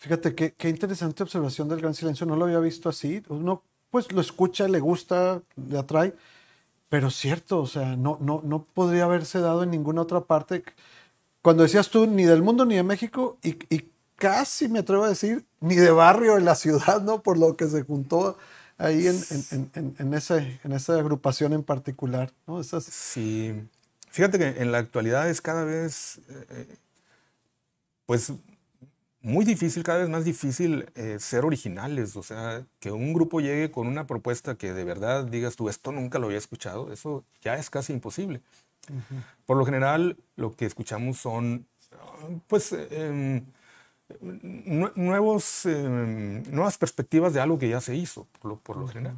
Fíjate 0.00 0.34
qué, 0.34 0.54
qué 0.54 0.70
interesante 0.70 1.22
observación 1.22 1.68
del 1.68 1.80
Gran 1.80 1.94
Silencio, 1.94 2.24
no 2.24 2.34
lo 2.34 2.46
había 2.46 2.58
visto 2.58 2.88
así. 2.88 3.22
Uno 3.28 3.62
pues 3.90 4.10
lo 4.12 4.22
escucha, 4.22 4.66
le 4.66 4.80
gusta, 4.80 5.42
le 5.56 5.78
atrae. 5.78 6.14
Pero 6.88 7.10
cierto, 7.10 7.60
o 7.60 7.66
sea, 7.66 7.96
no, 7.96 8.16
no, 8.20 8.40
no 8.42 8.64
podría 8.64 9.04
haberse 9.04 9.40
dado 9.40 9.62
en 9.62 9.70
ninguna 9.70 10.02
otra 10.02 10.22
parte. 10.22 10.64
Cuando 11.42 11.64
decías 11.64 11.90
tú, 11.90 12.06
ni 12.06 12.24
del 12.24 12.42
mundo 12.42 12.64
ni 12.64 12.76
de 12.76 12.82
México, 12.82 13.38
y, 13.42 13.58
y 13.74 13.90
casi 14.16 14.68
me 14.68 14.78
atrevo 14.80 15.04
a 15.04 15.10
decir, 15.10 15.46
ni 15.60 15.76
de 15.76 15.90
barrio 15.90 16.38
en 16.38 16.46
la 16.46 16.54
ciudad, 16.54 17.02
¿no? 17.02 17.22
Por 17.22 17.38
lo 17.38 17.56
que 17.56 17.66
se 17.68 17.82
juntó 17.82 18.38
ahí 18.78 19.06
en, 19.06 19.20
en, 19.50 19.70
en, 19.74 19.96
en 19.98 20.72
esa 20.72 20.94
agrupación 20.98 21.52
en 21.52 21.62
particular, 21.62 22.32
¿no? 22.46 22.62
Sí. 22.62 23.68
Fíjate 24.10 24.38
que 24.38 24.62
en 24.62 24.72
la 24.72 24.78
actualidad 24.78 25.28
es 25.28 25.40
cada 25.42 25.64
vez, 25.64 26.20
eh, 26.28 26.76
pues, 28.06 28.32
muy 29.22 29.44
difícil, 29.44 29.82
cada 29.82 29.98
vez 29.98 30.08
más 30.08 30.24
difícil 30.24 30.86
eh, 30.94 31.16
ser 31.20 31.44
originales. 31.44 32.16
O 32.16 32.22
sea, 32.22 32.64
que 32.78 32.90
un 32.90 33.12
grupo 33.12 33.40
llegue 33.40 33.70
con 33.70 33.86
una 33.86 34.06
propuesta 34.06 34.56
que 34.56 34.72
de 34.72 34.84
verdad 34.84 35.24
digas 35.24 35.56
tú, 35.56 35.68
esto 35.68 35.92
nunca 35.92 36.18
lo 36.18 36.26
había 36.26 36.38
escuchado, 36.38 36.92
eso 36.92 37.24
ya 37.42 37.56
es 37.56 37.70
casi 37.70 37.92
imposible. 37.92 38.40
Por 39.46 39.56
lo 39.56 39.64
general, 39.64 40.16
lo 40.36 40.56
que 40.56 40.66
escuchamos 40.66 41.18
son, 41.18 41.66
pues, 42.48 42.72
em, 42.72 43.44
nuevos, 44.96 45.66
em, 45.66 46.42
nuevas 46.50 46.76
perspectivas 46.78 47.32
de 47.32 47.40
algo 47.40 47.58
que 47.58 47.68
ya 47.68 47.80
se 47.80 47.94
hizo, 47.94 48.26
por 48.40 48.50
lo, 48.50 48.56
por 48.58 48.76
lo 48.76 48.88
general. 48.88 49.16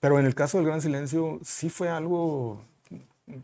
Pero 0.00 0.18
en 0.18 0.26
el 0.26 0.34
caso 0.34 0.58
del 0.58 0.66
Gran 0.66 0.80
Silencio, 0.80 1.40
sí 1.44 1.68
fue 1.68 1.90
algo 1.90 2.62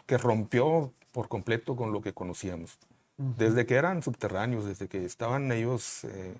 que 0.06 0.18
rompió 0.18 0.92
por 1.12 1.28
completo 1.28 1.76
con 1.76 1.92
lo 1.92 2.00
que 2.00 2.12
conocíamos. 2.14 2.78
Desde 3.18 3.66
que 3.66 3.74
eran 3.74 4.02
subterráneos, 4.02 4.64
desde 4.64 4.86
que 4.86 5.04
estaban 5.04 5.50
ellos 5.50 6.04
eh, 6.04 6.34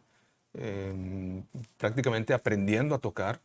em, 0.55 1.43
prácticamente 1.77 2.33
aprendiendo 2.33 2.95
a 2.95 2.99
tocar, 2.99 3.41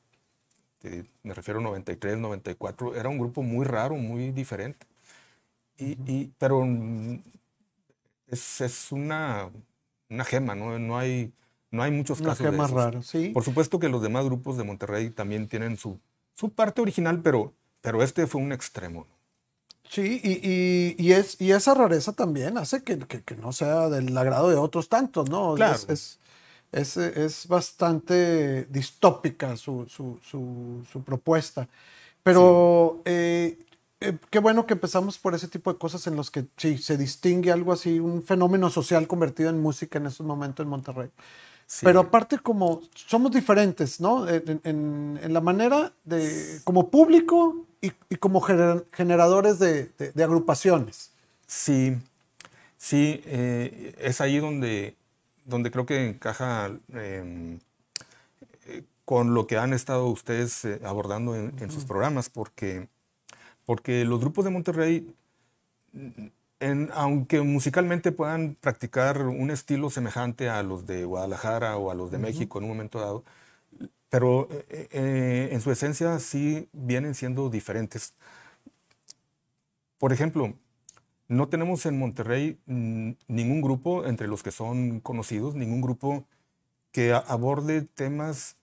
eh, 0.84 1.04
me 1.24 1.34
refiero 1.34 1.60
a 1.60 1.64
93, 1.64 2.20
94, 2.20 2.96
era 2.96 3.10
un 3.10 3.18
grupo 3.18 3.42
muy 3.42 3.66
raro, 3.66 3.96
muy 3.96 4.32
diferente. 4.32 4.86
Y, 5.78 5.98
y, 6.06 6.32
pero 6.38 6.64
es, 8.28 8.62
es 8.62 8.92
una, 8.92 9.50
una, 10.10 10.24
gema, 10.26 10.54
¿no? 10.54 10.78
No 10.78 10.98
hay, 10.98 11.34
no 11.72 11.82
hay 11.82 11.90
muchos 11.90 12.20
Una 12.20 12.30
casos 12.30 12.46
gema 12.46 12.68
de 12.68 12.90
esos. 12.90 13.08
sí. 13.08 13.30
Por 13.30 13.44
supuesto 13.44 13.80
que 13.80 13.90
los 13.90 14.04
demás 14.04 14.26
grupos 14.26 14.58
de 14.58 14.64
Monterrey 14.64 15.10
también 15.10 15.48
tienen 15.48 15.78
su, 15.78 16.00
su 16.36 16.52
parte 16.52 16.82
original, 16.82 17.22
pero, 17.24 17.52
pero 17.82 18.04
este 18.04 18.28
fue 18.28 18.42
un 18.42 18.52
extremo. 18.52 19.08
Sí, 19.90 20.20
y, 20.24 20.32
y, 20.50 20.96
y, 20.98 21.12
es, 21.12 21.40
y 21.40 21.52
esa 21.52 21.74
rareza 21.74 22.14
también 22.14 22.58
hace 22.58 22.84
que, 22.84 22.98
que, 23.00 23.22
que, 23.22 23.36
no 23.36 23.52
sea 23.52 23.90
del 23.90 24.18
agrado 24.18 24.50
de 24.50 24.56
otros 24.56 24.90
tantos, 24.90 25.30
¿no? 25.30 25.54
Claro. 25.56 25.76
Es, 25.76 25.88
es, 25.90 26.20
es, 26.72 26.98
es 26.98 27.48
bastante 27.48 28.66
distópica 28.66 29.56
su, 29.58 29.86
su, 29.88 30.20
su, 30.24 30.84
su 30.92 31.04
propuesta. 31.04 31.68
Pero 32.24 32.96
sí. 32.98 33.02
eh, 33.06 33.60
eh, 34.00 34.18
qué 34.30 34.40
bueno 34.40 34.66
que 34.66 34.74
empezamos 34.74 35.20
por 35.20 35.36
ese 35.36 35.48
tipo 35.48 35.72
de 35.72 35.78
cosas 35.78 36.08
en 36.08 36.16
los 36.16 36.32
que 36.32 36.46
sí, 36.58 36.78
se 36.78 36.98
distingue 36.98 37.52
algo 37.52 37.72
así, 37.72 38.00
un 38.00 38.24
fenómeno 38.24 38.70
social 38.70 39.08
convertido 39.08 39.50
en 39.50 39.62
música 39.62 40.00
en 40.00 40.08
estos 40.08 40.26
momentos 40.26 40.64
en 40.64 40.70
Monterrey. 40.70 41.10
Sí. 41.68 41.86
Pero 41.86 42.02
aparte 42.02 42.40
como 42.40 42.82
somos 42.94 43.32
diferentes, 43.32 44.02
¿no? 44.02 44.28
En, 44.28 44.60
en, 44.64 45.20
en 45.22 45.34
la 45.34 45.42
manera 45.42 45.94
de, 46.04 46.60
como 46.64 46.90
público 46.90 47.66
y, 47.84 47.92
y 48.10 48.16
como 48.16 48.40
gener, 48.40 48.86
generadores 48.94 49.60
de, 49.60 49.90
de, 50.00 50.12
de, 50.14 50.24
agrupaciones. 50.24 51.12
Sí, 51.46 51.98
sí, 52.78 53.22
eh, 53.26 53.94
es 54.00 54.22
ahí 54.22 54.40
donde, 54.40 54.96
donde 55.44 55.70
creo 55.70 55.86
que 55.86 56.10
encaja 56.10 56.72
eh, 56.94 57.60
con 59.04 59.34
lo 59.34 59.48
que 59.48 59.58
han 59.58 59.74
estado 59.74 60.08
ustedes 60.08 60.64
eh, 60.64 60.80
abordando 60.86 61.36
en, 61.36 61.54
en, 61.60 61.70
sus 61.72 61.84
programas, 61.84 62.30
porque, 62.30 62.88
porque 63.66 64.06
los 64.06 64.22
grupos 64.22 64.46
de 64.46 64.52
Monterrey 64.52 65.14
en, 66.62 66.90
aunque 66.94 67.42
musicalmente 67.42 68.14
puedan 68.14 68.56
practicar 68.56 69.24
un 69.24 69.52
estilo 69.52 69.90
semejante 69.90 70.50
a 70.50 70.64
los 70.64 70.88
de 70.88 71.04
Guadalajara 71.04 71.76
o 71.76 71.92
a 71.92 71.96
los 71.96 72.12
de 72.12 72.18
uh 72.18 72.20
-huh. 72.22 72.24
México 72.24 72.60
en 72.60 72.64
un 72.64 72.70
momento 72.70 73.02
dado, 73.02 73.26
pero 74.10 74.48
eh, 74.52 74.88
eh, 74.92 75.50
en 75.52 75.62
su 75.62 75.72
esencia 75.72 76.20
sí 76.20 76.70
vienen 76.72 77.16
siendo 77.16 77.50
diferentes. 77.50 78.14
Por 79.98 80.14
ejemplo, 80.14 80.54
no 81.28 81.48
tenemos 81.48 81.86
en 81.86 81.98
Monterrey 81.98 82.60
ningún 82.66 83.62
grupo, 83.62 84.06
entre 84.06 84.28
los 84.28 84.44
que 84.44 84.52
son 84.52 85.00
conocidos, 85.00 85.56
ningún 85.56 85.82
grupo 85.82 86.26
que 86.92 87.14
aborde 87.14 87.82
temas 87.82 88.56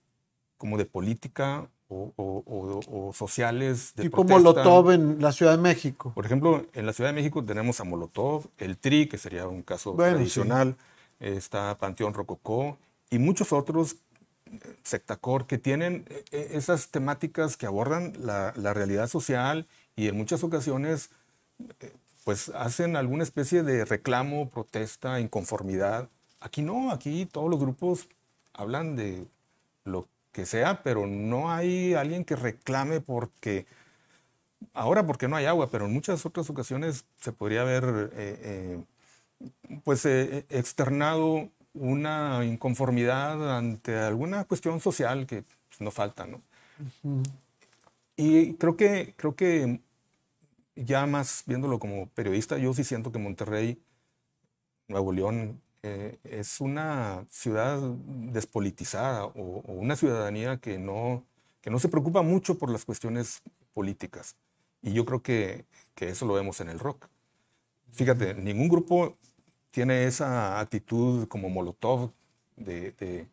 como 0.57 0.77
de 0.77 0.85
política 0.85 1.67
o, 1.89 2.13
o, 2.15 2.43
o, 2.45 3.09
o 3.09 3.13
sociales. 3.13 3.93
De 3.95 4.03
tipo 4.03 4.25
protesta. 4.25 4.39
Molotov 4.39 4.91
en 4.91 5.21
la 5.21 5.31
Ciudad 5.31 5.57
de 5.57 5.61
México. 5.61 6.13
Por 6.15 6.25
ejemplo, 6.25 6.65
en 6.73 6.85
la 6.85 6.93
Ciudad 6.93 7.09
de 7.09 7.15
México 7.15 7.43
tenemos 7.43 7.79
a 7.81 7.83
Molotov, 7.83 8.45
el 8.57 8.77
TRI, 8.77 9.07
que 9.07 9.17
sería 9.17 9.47
un 9.47 9.63
caso 9.63 9.93
bueno, 9.93 10.15
tradicional, 10.15 10.77
sí. 11.19 11.25
está 11.27 11.77
Panteón 11.77 12.13
Rococó 12.13 12.77
y 13.09 13.19
muchos 13.19 13.51
otros, 13.51 13.97
Sectacor, 14.83 15.47
que 15.47 15.57
tienen 15.57 16.05
esas 16.31 16.89
temáticas 16.89 17.57
que 17.57 17.65
abordan 17.65 18.13
la, 18.19 18.53
la 18.55 18.73
realidad 18.73 19.07
social 19.07 19.67
y 19.95 20.07
en 20.07 20.17
muchas 20.17 20.43
ocasiones 20.43 21.09
pues 22.23 22.49
hacen 22.49 22.95
alguna 22.95 23.23
especie 23.23 23.63
de 23.63 23.85
reclamo, 23.85 24.49
protesta, 24.49 25.19
inconformidad. 25.19 26.09
Aquí 26.39 26.61
no, 26.61 26.91
aquí 26.91 27.25
todos 27.25 27.49
los 27.49 27.59
grupos 27.59 28.07
hablan 28.53 28.95
de 28.95 29.25
lo 29.85 30.07
que 30.31 30.45
sea, 30.45 30.81
pero 30.83 31.07
no 31.07 31.51
hay 31.51 31.93
alguien 31.93 32.25
que 32.25 32.35
reclame 32.35 33.01
porque, 33.01 33.65
ahora 34.73 35.05
porque 35.05 35.27
no 35.27 35.35
hay 35.35 35.45
agua, 35.45 35.69
pero 35.69 35.85
en 35.85 35.93
muchas 35.93 36.25
otras 36.25 36.49
ocasiones 36.49 37.05
se 37.19 37.31
podría 37.31 37.61
haber 37.61 38.11
eh, 38.13 38.39
eh, 38.43 38.83
pues 39.83 40.05
eh, 40.05 40.45
externado 40.49 41.49
una 41.73 42.43
inconformidad 42.45 43.57
ante 43.57 43.97
alguna 43.97 44.43
cuestión 44.45 44.79
social 44.79 45.25
que 45.25 45.43
pues, 45.43 45.81
no 45.81 45.91
falta, 45.91 46.25
¿no? 46.25 46.41
Uh 47.03 47.09
-huh. 47.09 47.23
Y 48.15 48.53
creo 48.55 48.75
que, 48.77 49.13
creo 49.17 49.35
que 49.35 49.79
ya 50.75 51.05
más 51.05 51.43
viéndolo 51.45 51.79
como 51.79 52.07
periodista, 52.09 52.57
yo 52.57 52.73
sí 52.73 52.83
siento 52.83 53.11
que 53.11 53.19
Monterrey, 53.19 53.81
Nuevo 54.87 55.11
León, 55.11 55.61
eh, 55.83 56.19
es 56.23 56.61
una 56.61 57.25
ciudad 57.31 57.79
despolitizada 57.79 59.25
o, 59.25 59.61
o, 59.65 59.73
una 59.73 59.95
ciudadanía 59.95 60.57
que 60.57 60.77
no, 60.77 61.25
que 61.61 61.71
no 61.71 61.79
se 61.79 61.89
preocupa 61.89 62.21
mucho 62.21 62.57
por 62.57 62.69
las 62.69 62.85
cuestiones 62.85 63.41
políticas. 63.73 64.35
Y 64.83 64.93
yo 64.93 65.05
creo 65.05 65.21
que, 65.21 65.65
que 65.95 66.09
eso 66.09 66.25
lo 66.25 66.33
vemos 66.33 66.59
en 66.61 66.69
el 66.69 66.79
rock. 66.79 67.07
Fíjate, 67.91 68.35
ningún 68.35 68.69
grupo 68.69 69.17
tiene 69.71 70.05
esa 70.05 70.59
actitud 70.59 71.27
como 71.27 71.49
Molotov 71.49 72.11
de, 72.55 72.91
de, 72.91 73.27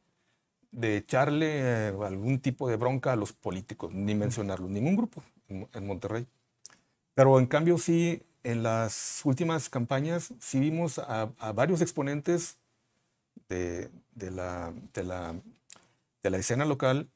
de 0.73 0.97
echarle 0.97 1.61
eh, 1.61 1.95
algún 2.05 2.41
tipo 2.41 2.69
de 2.69 2.77
bronca 2.77 3.13
a 3.13 3.17
los 3.17 3.33
políticos, 3.33 3.93
ni 3.93 4.15
mencionarlo, 4.15 4.69
ningún 4.69 4.97
grupo 4.97 5.23
en, 5.49 5.69
en 5.75 5.87
Monterrey. 5.87 6.27
Pero 7.15 7.39
en 7.39 7.47
cambio 7.47 7.79
sí, 7.79 8.23
en 8.45 8.63
las 8.63 9.21
últimas 9.25 9.69
campañas 9.69 10.33
sí 10.41 10.61
vimos 10.61 10.99
a, 10.99 11.31
a 11.39 11.53
varios 11.53 11.81
exponentes 11.81 12.57
de, 13.49 13.91
de, 14.15 14.31
la, 14.31 14.73
de, 14.95 15.03
la, 15.05 15.35
de, 16.23 16.31
la, 16.31 16.39
escena 16.39 16.65
local 16.65 17.09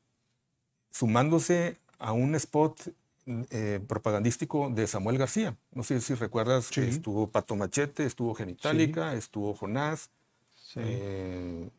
sumándose 0.91 1.77
a 1.99 2.13
un 2.13 2.35
spot 2.35 2.93
eh, 3.27 3.81
propagandístico 3.87 4.71
de 4.71 4.87
Samuel 4.87 5.19
García. 5.19 5.57
No 5.73 5.83
sé 5.83 6.01
si 6.01 6.15
recuerdas 6.15 6.67
sí. 6.73 6.81
estuvo 6.81 7.29
Pato 7.29 7.57
Machete, 7.57 8.05
estuvo 8.05 8.35
Genitalica, 8.35 9.13
sí. 9.13 9.19
estuvo 9.19 9.55
Jonás. 9.55 10.11
Sí. 10.55 10.81
Eh, 10.83 11.71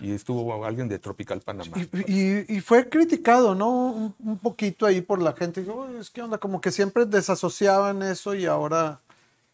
y 0.00 0.12
estuvo 0.12 0.64
alguien 0.64 0.88
de 0.88 0.98
Tropical 0.98 1.40
Panamá. 1.40 1.76
Y, 1.76 2.12
y, 2.12 2.44
y 2.56 2.60
fue 2.60 2.88
criticado, 2.88 3.54
¿no? 3.54 3.68
Un, 3.68 4.14
un, 4.20 4.38
poquito 4.38 4.86
ahí 4.86 5.00
por 5.00 5.20
la 5.20 5.32
gente. 5.32 5.62
Digo, 5.62 5.88
es 6.00 6.10
que 6.10 6.22
onda, 6.22 6.38
como 6.38 6.60
que 6.60 6.70
siempre 6.70 7.04
desasociaban 7.04 8.02
eso 8.02 8.34
y 8.34 8.46
ahora... 8.46 9.00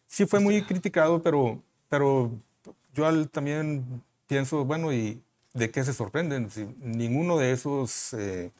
Sí, 0.07 0.27
fue 0.27 0.41
muy 0.41 0.63
criticado, 0.63 1.23
pero, 1.23 1.63
pero 1.89 2.31
yo 2.93 3.07
al, 3.07 3.31
también 3.31 4.03
pienso, 4.27 4.65
bueno, 4.67 4.93
¿y 4.93 5.23
de 5.55 5.71
qué 5.71 5.83
se 5.83 5.95
sorprenden? 5.95 6.51
Si 6.51 6.67
ninguno 6.83 7.39
de 7.39 7.53
esos 7.53 8.13
eh, 8.13 8.53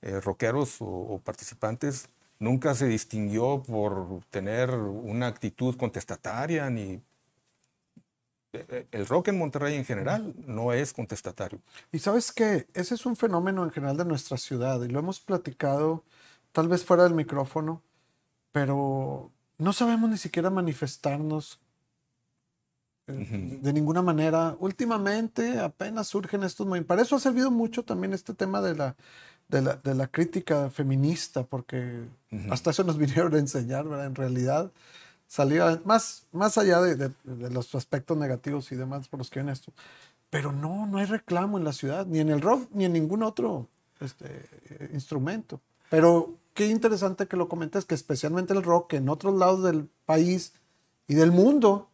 eh, 0.00 0.20
rockeros 0.20 0.80
o, 0.80 0.86
o, 0.86 1.18
participantes 1.18 2.08
nunca 2.38 2.74
se 2.74 2.86
distinguió 2.86 3.62
por 3.62 4.22
tener 4.30 4.70
una 4.70 5.26
actitud 5.26 5.76
contestataria 5.76 6.70
ni 6.70 7.00
el 8.90 9.06
rock 9.06 9.28
en 9.28 9.38
Monterrey 9.38 9.74
en 9.74 9.84
general 9.84 10.34
no 10.46 10.72
es 10.72 10.92
contestatario. 10.92 11.60
Y 11.92 11.98
sabes 11.98 12.32
qué, 12.32 12.66
ese 12.74 12.94
es 12.94 13.06
un 13.06 13.16
fenómeno 13.16 13.64
en 13.64 13.70
general 13.70 13.96
de 13.96 14.04
nuestra 14.04 14.36
ciudad 14.36 14.82
y 14.82 14.88
lo 14.88 14.98
hemos 14.98 15.20
platicado 15.20 16.04
tal 16.52 16.68
vez 16.68 16.84
fuera 16.84 17.04
del 17.04 17.14
micrófono, 17.14 17.82
pero 18.52 19.30
no 19.58 19.72
sabemos 19.72 20.10
ni 20.10 20.16
siquiera 20.16 20.50
manifestarnos 20.50 21.60
uh 23.08 23.12
-huh. 23.12 23.60
de 23.60 23.72
ninguna 23.72 24.02
manera. 24.02 24.56
Últimamente 24.58 25.58
apenas 25.58 26.08
surgen 26.08 26.42
estos 26.42 26.66
movimientos. 26.66 26.88
Para 26.88 27.02
eso 27.02 27.16
ha 27.16 27.20
servido 27.20 27.50
mucho 27.50 27.84
también 27.84 28.12
este 28.12 28.34
tema 28.34 28.60
de 28.62 28.74
la, 28.74 28.96
de 29.48 29.62
la, 29.62 29.76
de 29.76 29.94
la 29.94 30.08
crítica 30.08 30.70
feminista, 30.70 31.44
porque 31.44 32.04
hasta 32.50 32.70
eso 32.70 32.84
nos 32.84 32.98
vinieron 32.98 33.34
a 33.34 33.38
enseñar, 33.38 33.88
¿verdad? 33.88 34.06
En 34.06 34.14
realidad, 34.14 34.70
salía 35.26 35.80
más, 35.84 36.26
más 36.32 36.58
allá 36.58 36.80
de, 36.80 36.96
de, 36.96 37.50
los 37.50 37.74
aspectos 37.74 38.16
negativos 38.16 38.70
y 38.72 38.76
demás 38.76 39.08
por 39.08 39.18
los 39.18 39.30
que 39.30 39.40
ven 39.40 39.48
esto. 39.48 39.72
Pero 40.30 40.52
no, 40.52 40.86
no 40.86 40.98
hay 40.98 41.06
reclamo 41.06 41.58
en 41.58 41.64
la 41.64 41.72
ciudad, 41.72 42.06
ni 42.06 42.18
en 42.18 42.30
el 42.30 42.40
rock, 42.40 42.68
ni 42.72 42.84
en 42.84 42.92
ningún 42.92 43.22
otro 43.22 43.68
este, 44.00 44.48
instrumento. 44.92 45.60
Pero 45.90 46.34
qué 46.54 46.66
interesante 46.66 47.26
que 47.26 47.36
lo 47.36 47.48
comentes, 47.48 47.84
que 47.84 47.94
especialmente 47.94 48.52
el 48.52 48.62
rock, 48.62 48.90
que 48.90 48.96
en 48.96 49.08
otros 49.08 49.34
lados 49.34 49.62
del 49.62 49.88
país 50.04 50.52
y 51.06 51.14
del 51.14 51.30
mundo, 51.30 51.88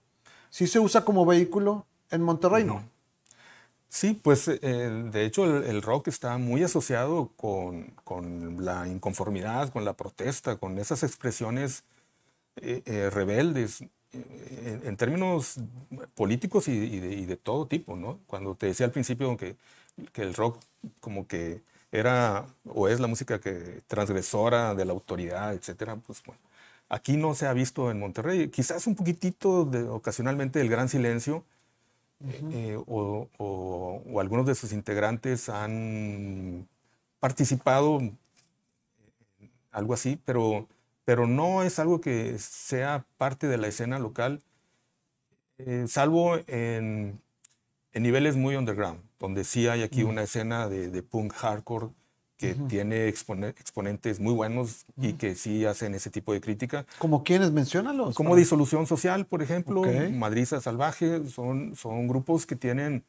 sí 0.51 0.67
se 0.67 0.81
usa 0.81 1.05
como 1.05 1.27
vehículo, 1.27 1.87
en 2.11 2.23
Monterrey 2.23 2.65
no. 2.65 2.85
Sí, 3.93 4.15
pues 4.15 4.49
eh, 4.49 4.59
de 5.13 5.25
hecho 5.27 5.45
el, 5.45 5.83
rock 5.83 6.09
está 6.09 6.39
muy 6.39 6.63
asociado 6.63 7.31
con, 7.37 7.91
con, 8.05 8.65
la 8.65 8.89
inconformidad, 8.89 9.71
con 9.71 9.85
la 9.85 9.93
protesta, 9.93 10.57
con 10.57 10.79
esas 10.79 11.03
expresiones 11.03 11.85
eh, 12.57 12.83
eh, 12.87 13.11
rebeldes 13.11 13.85
en, 14.13 14.97
términos 14.97 15.57
políticos 16.15 16.69
y, 16.69 17.01
de, 17.01 17.37
todo 17.37 17.67
tipo, 17.67 17.97
¿no? 17.97 18.19
Cuando 18.27 18.55
te 18.55 18.67
decía 18.67 18.87
al 18.87 18.93
principio 18.93 19.37
que, 19.37 19.57
que 20.13 20.23
el 20.23 20.35
rock 20.35 20.59
como 21.01 21.27
que 21.29 21.63
era 21.93 22.47
o 22.67 22.89
es 22.89 23.01
la 23.01 23.09
música 23.09 23.41
que 23.41 23.83
transgresora 23.89 24.75
de 24.75 24.87
la 24.87 24.93
autoridad, 24.93 25.55
etcétera, 25.55 25.97
pues 25.97 26.23
bueno, 26.25 26.41
aquí 26.89 27.17
no 27.19 27.35
se 27.35 27.47
ha 27.47 27.53
visto 27.53 27.91
en 27.91 28.01
Monterrey. 28.01 28.49
Quizás 28.49 28.87
un 28.87 28.97
poquitito 28.97 29.65
de, 29.67 29.83
ocasionalmente 29.85 30.61
el 30.63 30.71
gran 30.71 30.89
silencio, 30.89 31.45
eh, 32.53 32.79
o, 32.87 33.22
algunos 34.23 34.47
de 34.47 34.55
sus 34.55 34.73
integrantes 34.73 35.49
han 35.49 36.69
participado 37.19 38.01
algo 39.73 39.95
así, 39.95 40.19
pero, 40.25 40.69
pero 41.05 41.27
no 41.27 41.63
es 41.63 41.79
algo 41.79 42.01
que 42.01 42.39
sea 42.39 43.05
parte 43.19 43.49
de 43.49 43.59
la 43.59 43.67
escena 43.67 43.99
local, 43.99 44.41
eh, 45.59 45.87
salvo 45.89 46.37
en, 46.47 47.21
en, 47.93 48.03
niveles 48.03 48.37
muy 48.37 48.55
underground, 48.55 49.01
donde 49.19 49.45
sí 49.45 49.67
hay 49.67 49.83
aquí 49.83 50.05
una 50.05 50.23
escena 50.23 50.69
de, 50.69 50.89
de 50.89 51.03
punk 51.03 51.33
hardcore 51.33 51.89
que 52.37 52.55
tiene 52.55 53.07
exponentes 53.07 54.19
muy 54.19 54.35
buenos 54.35 54.85
y 55.01 55.13
que 55.13 55.37
sí 55.37 55.65
hacen 55.65 55.95
ese 55.95 56.11
tipo 56.11 56.33
de 56.33 56.41
crítica. 56.41 56.87
¿Como 56.99 57.23
quiénes? 57.23 57.53
Menciónalos. 57.53 58.17
Como 58.17 58.35
Disolución 58.35 58.89
Social, 58.89 59.27
por 59.27 59.43
ejemplo, 59.43 59.85
Madriza 60.13 60.61
Salvaje, 60.61 61.25
son, 61.29 61.77
son 61.77 62.09
grupos 62.09 62.45
que 62.45 62.57
tienen 62.57 63.05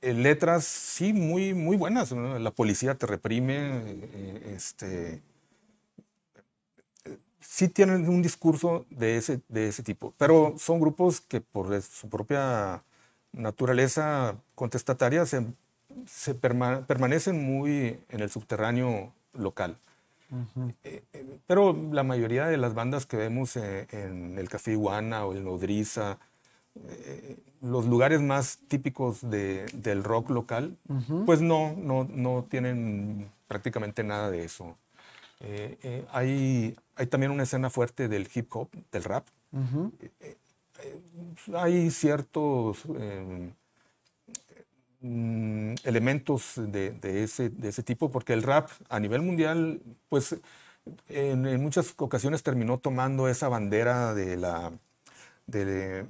letras, 0.00 0.64
sí, 0.64 1.12
muy, 1.12 1.54
muy 1.54 1.76
buenas. 1.76 2.12
La 2.12 2.50
policía 2.50 2.94
te 2.94 3.06
reprime, 3.06 3.82
eh, 3.86 4.54
este, 4.56 5.22
sí 7.40 7.68
tienen 7.68 8.08
un 8.08 8.22
discurso 8.22 8.86
de 8.90 9.16
ese, 9.16 9.40
de 9.48 9.68
ese 9.68 9.82
tipo, 9.82 10.14
pero 10.18 10.54
son 10.58 10.80
grupos 10.80 11.20
que 11.20 11.40
por 11.40 11.80
su 11.82 12.08
propia 12.08 12.82
naturaleza 13.32 14.36
contestataria 14.54 15.26
se 15.26 15.46
se 16.06 16.34
permanecen 16.34 17.42
muy 17.44 17.98
en 18.08 18.20
el 18.20 18.30
subterráneo 18.30 19.12
local. 19.34 19.76
Eh, 20.82 21.02
eh, 21.12 21.38
pero 21.46 21.76
la 21.92 22.04
mayoría 22.04 22.46
de 22.46 22.56
las 22.56 22.72
bandas 22.72 23.04
que 23.04 23.18
vemos 23.18 23.54
eh, 23.56 23.86
en 23.90 24.38
el 24.38 24.48
Café 24.48 24.72
Iguana 24.72 25.26
o 25.26 25.34
en 25.34 25.44
Nodriza, 25.44 26.18
los 27.60 27.86
lugares 27.86 28.20
más 28.20 28.58
típicos 28.68 29.20
del 29.22 30.04
rock 30.04 30.30
local, 30.30 30.76
pues 31.26 31.40
no, 31.40 31.74
no, 31.76 32.04
no, 32.04 32.44
tienen 32.48 33.30
prácticamente 33.46 34.02
nada 34.04 34.30
de 34.30 34.44
eso. 34.44 34.76
hay, 36.12 36.76
hay 36.96 37.06
también 37.06 37.32
una 37.32 37.42
escena 37.42 37.70
fuerte 37.70 38.08
del 38.08 38.28
hip 38.34 38.48
hop, 38.54 38.68
del 38.90 39.04
rap. 39.04 39.26
hay 41.54 41.90
ciertos 41.90 42.86
Mm, 45.04 45.74
elementos 45.82 46.54
de, 46.56 46.96
ese, 47.24 47.50
de 47.50 47.70
ese 47.70 47.82
tipo, 47.82 48.12
porque 48.12 48.32
el 48.34 48.44
rap 48.44 48.70
a 48.88 49.00
nivel 49.00 49.20
mundial, 49.22 49.82
pues 50.08 50.36
en, 51.08 51.60
muchas 51.60 51.92
ocasiones 51.96 52.44
terminó 52.44 52.78
tomando 52.78 53.26
esa 53.28 53.48
bandera 53.48 54.14
de 54.14 54.36
la, 54.36 54.72
de, 55.48 56.06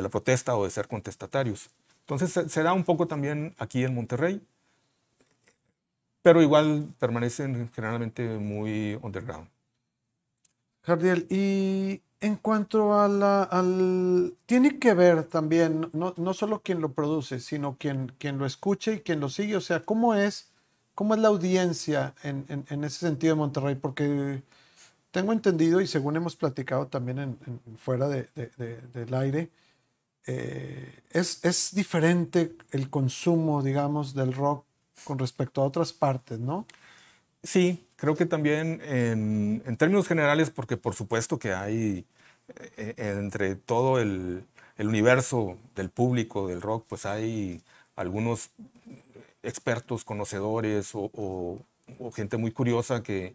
la 0.00 0.08
protesta 0.08 0.56
o 0.56 0.64
de 0.64 0.70
ser 0.70 0.88
contestatarios. 0.88 1.68
Entonces 2.00 2.50
se, 2.50 2.62
da 2.62 2.72
un 2.72 2.84
poco 2.84 3.06
también 3.06 3.54
aquí 3.58 3.84
en 3.84 3.94
Monterrey, 3.94 4.40
pero 6.22 6.42
igual 6.42 6.88
permanecen 6.98 7.70
generalmente 7.74 8.38
muy 8.38 8.98
underground. 9.02 9.48
Jardiel, 10.82 11.26
y 11.30 12.00
en 12.20 12.36
cuanto 12.36 12.98
a 12.98 13.08
la, 13.08 13.44
al... 13.44 14.34
Tiene 14.46 14.78
que 14.78 14.94
ver 14.94 15.24
también, 15.24 15.90
no, 15.92 16.14
no 16.16 16.34
solo 16.34 16.60
quien 16.60 16.80
lo 16.80 16.92
produce, 16.92 17.40
sino 17.40 17.76
quien, 17.78 18.12
quien 18.18 18.38
lo 18.38 18.46
escucha 18.46 18.92
y 18.92 19.00
quien 19.00 19.20
lo 19.20 19.28
sigue. 19.28 19.56
O 19.56 19.60
sea, 19.60 19.80
¿cómo 19.80 20.14
es, 20.14 20.50
cómo 20.94 21.14
es 21.14 21.20
la 21.20 21.28
audiencia 21.28 22.14
en, 22.22 22.44
en, 22.48 22.84
ese 22.84 22.98
sentido 22.98 23.34
de 23.34 23.38
Monterrey? 23.38 23.74
Porque 23.76 24.42
tengo 25.12 25.32
entendido 25.32 25.80
y 25.80 25.86
según 25.86 26.16
hemos 26.16 26.34
platicado 26.36 26.86
también 26.86 27.18
en, 27.18 27.38
fuera 27.78 28.08
de, 28.08 28.28
del 28.92 29.14
aire, 29.14 29.50
eh, 30.26 31.00
es, 31.10 31.44
es 31.44 31.74
diferente 31.74 32.52
el 32.70 32.90
consumo, 32.90 33.62
digamos, 33.62 34.14
del 34.14 34.32
rock 34.32 34.64
con 35.04 35.18
respecto 35.18 35.62
a 35.62 35.64
otras 35.64 35.92
partes, 35.92 36.38
¿no? 36.38 36.66
Sí, 37.42 37.84
creo 37.96 38.14
que 38.14 38.26
también 38.26 38.80
en, 38.84 39.62
en, 39.66 39.76
términos 39.76 40.06
generales, 40.06 40.50
porque 40.50 40.76
por 40.76 40.94
supuesto 40.94 41.38
que 41.38 41.52
hay 41.52 42.06
eh, 42.76 42.94
entre 42.96 43.56
todo 43.56 43.98
el, 43.98 44.44
el, 44.76 44.88
universo 44.88 45.58
del 45.74 45.90
público 45.90 46.46
del 46.46 46.62
rock, 46.62 46.84
pues 46.88 47.04
hay 47.04 47.60
algunos 47.96 48.50
expertos, 49.42 50.04
conocedores 50.04 50.94
o, 50.94 51.10
o, 51.14 52.12
gente 52.12 52.36
muy 52.36 52.52
curiosa 52.52 53.02
que, 53.02 53.34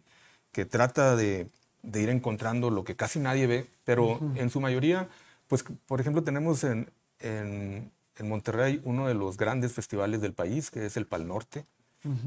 que 0.52 0.64
trata 0.64 1.16
de, 1.16 1.48
de, 1.82 2.02
ir 2.02 2.08
encontrando 2.08 2.70
lo 2.70 2.84
que 2.84 2.96
casi 2.96 3.18
nadie 3.18 3.46
ve, 3.46 3.66
pero 3.84 4.18
en 4.34 4.48
su 4.50 4.60
mayoría, 4.60 5.08
pues 5.48 5.64
por 5.86 6.00
ejemplo 6.00 6.22
tenemos 6.22 6.62
en, 6.62 6.90
en, 7.18 7.90
en, 8.16 8.28
Monterrey 8.28 8.80
uno 8.84 9.08
de 9.08 9.14
los 9.14 9.36
grandes 9.36 9.72
festivales 9.72 10.20
del 10.20 10.32
país, 10.32 10.70
que 10.70 10.86
es 10.86 10.96
el 10.96 11.06
Pal 11.06 11.26
Norte, 11.26 11.66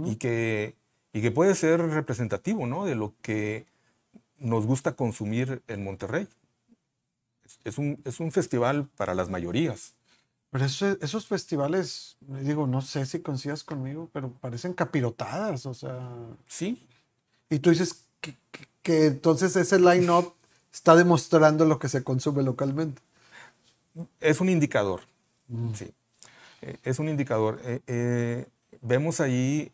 y 0.05 0.17
que 0.17 0.75
y 1.13 1.21
que 1.21 1.31
puede 1.31 1.55
ser 1.55 1.81
representativo 1.81 2.65
¿no? 2.67 2.85
de 2.85 2.95
lo 2.95 3.13
que 3.21 3.65
nos 4.37 4.65
gusta 4.65 4.93
consumir 4.93 5.61
en 5.67 5.83
Monterrey. 5.83 6.27
Es 7.63 7.77
un, 7.77 8.01
es 8.05 8.19
un 8.19 8.31
festival 8.31 8.87
para 8.95 9.13
las 9.13 9.29
mayorías. 9.29 9.93
Pero 10.51 10.65
esos 10.65 11.27
festivales, 11.27 12.17
digo, 12.19 12.67
no 12.67 12.81
sé 12.81 13.05
si 13.05 13.19
coincidas 13.19 13.63
conmigo, 13.63 14.09
pero 14.11 14.31
parecen 14.31 14.73
capirotadas, 14.73 15.65
o 15.65 15.73
sea. 15.73 16.09
Sí. 16.47 16.77
Y 17.49 17.59
tú 17.59 17.69
dices 17.69 18.05
que, 18.19 18.35
que, 18.81 19.05
entonces 19.05 19.55
ese 19.55 19.79
line-up 19.79 20.33
está 20.73 20.95
demostrando 20.95 21.65
lo 21.65 21.79
que 21.79 21.87
se 21.87 22.03
consume 22.03 22.43
localmente. 22.43 23.01
Es 24.19 24.41
un 24.41 24.49
indicador, 24.49 25.01
mm. 25.47 25.73
sí. 25.73 25.93
Eh, 26.61 26.77
es 26.83 26.99
un 26.99 27.09
indicador. 27.09 27.59
Eh, 27.63 27.79
eh, 27.87 28.45
vemos 28.81 29.19
ahí 29.19 29.71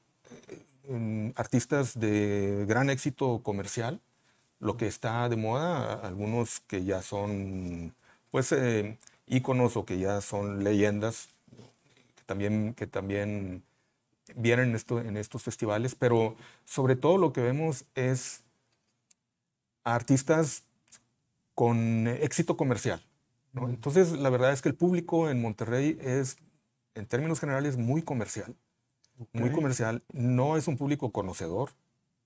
artistas 1.36 1.99
de 1.99 2.65
gran 2.67 2.89
éxito 2.89 3.41
comercial, 3.43 3.99
lo 4.60 4.77
que 4.77 4.88
está 4.88 5.27
de 5.30 5.36
moda, 5.36 5.95
algunos 5.95 6.62
que 6.62 6.86
ya 6.86 7.01
son 7.01 7.93
pues 8.32 8.51
eh, 8.51 8.97
íconos 9.27 9.77
o 9.77 9.86
que 9.86 9.99
ya 9.99 10.21
son 10.21 10.63
leyendas, 10.63 11.30
que 12.15 12.23
también, 12.25 12.73
que 12.73 12.88
también 12.88 13.63
vienen 14.36 14.75
esto, 14.75 14.99
en 14.99 15.17
estos 15.17 15.43
festivales, 15.43 15.95
pero 15.95 16.36
sobre 16.65 16.95
todo 16.95 17.17
lo 17.17 17.34
que 17.34 17.41
vemos 17.41 17.86
es 17.95 18.41
artistas 19.84 20.63
con 21.56 22.08
éxito 22.08 22.58
comercial. 22.58 23.01
Entonces, 23.53 24.12
la 24.12 24.29
verdad 24.29 24.53
es 24.53 24.62
que 24.62 24.69
el 24.69 24.75
público 24.75 25.29
en 25.29 25.41
Monterrey 25.41 25.97
es, 26.01 26.38
en 26.95 27.05
términos 27.05 27.39
generales, 27.39 27.77
muy 27.77 28.01
comercial 28.01 28.55
muy 29.33 29.51
comercial, 29.51 30.03
no 30.13 30.57
es 30.57 30.67
un 30.67 30.77
público 30.77 31.12
conocedor 31.12 31.71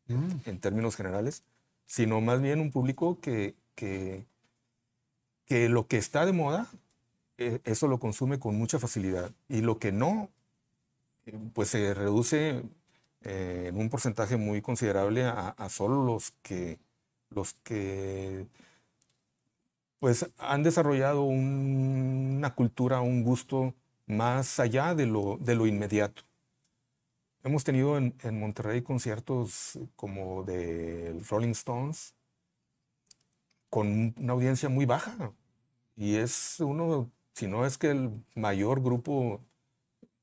mm. 0.07 0.31
en 0.45 0.60
términos 0.60 0.95
generales, 0.95 1.43
sino 1.86 2.21
más 2.21 2.41
bien 2.41 2.60
un 2.60 2.71
público 2.71 3.19
que, 3.21 3.55
que, 3.75 4.25
que 5.45 5.69
lo 5.69 5.88
que 5.88 5.97
está 5.97 6.25
de 6.25 6.34
moda, 6.34 6.67
eh, 7.38 7.60
eso 7.63 7.88
lo 7.88 7.99
consume 7.99 8.39
con 8.39 8.57
mucha 8.57 8.79
facilidad. 8.79 9.31
Y 9.47 9.62
lo 9.62 9.79
que 9.79 9.91
no, 9.91 10.29
eh, 11.25 11.38
pues 11.53 11.69
se 11.69 11.93
reduce 11.93 12.63
eh, 13.21 13.65
en 13.67 13.77
un 13.77 13.89
porcentaje 13.89 14.38
muy 14.38 14.62
considerable 14.62 15.25
a, 15.25 15.49
a 15.49 15.69
solo 15.69 16.03
los 16.03 16.31
que, 16.41 16.79
los 17.29 17.53
que 17.63 18.47
pues 20.01 20.25
han 20.39 20.63
desarrollado 20.63 21.21
una 21.21 22.55
cultura, 22.55 23.01
un 23.01 23.23
gusto 23.23 23.75
más 24.07 24.59
allá 24.59 24.95
de 24.95 25.05
lo, 25.05 25.37
de 25.39 25.53
lo 25.53 25.67
inmediato. 25.67 26.23
hemos 27.43 27.63
tenido 27.63 27.99
en, 27.99 28.15
en, 28.23 28.39
Monterrey 28.39 28.81
conciertos 28.81 29.77
como 29.95 30.43
de 30.43 31.21
Rolling 31.29 31.51
Stones 31.51 32.15
con 33.69 34.15
una 34.17 34.33
audiencia 34.33 34.69
muy 34.69 34.87
baja. 34.87 35.33
Y 35.95 36.15
es 36.15 36.59
uno, 36.59 37.11
si 37.35 37.45
no 37.47 37.67
es 37.67 37.77
que 37.77 37.91
el 37.91 38.25
mayor 38.33 38.81
grupo 38.81 39.39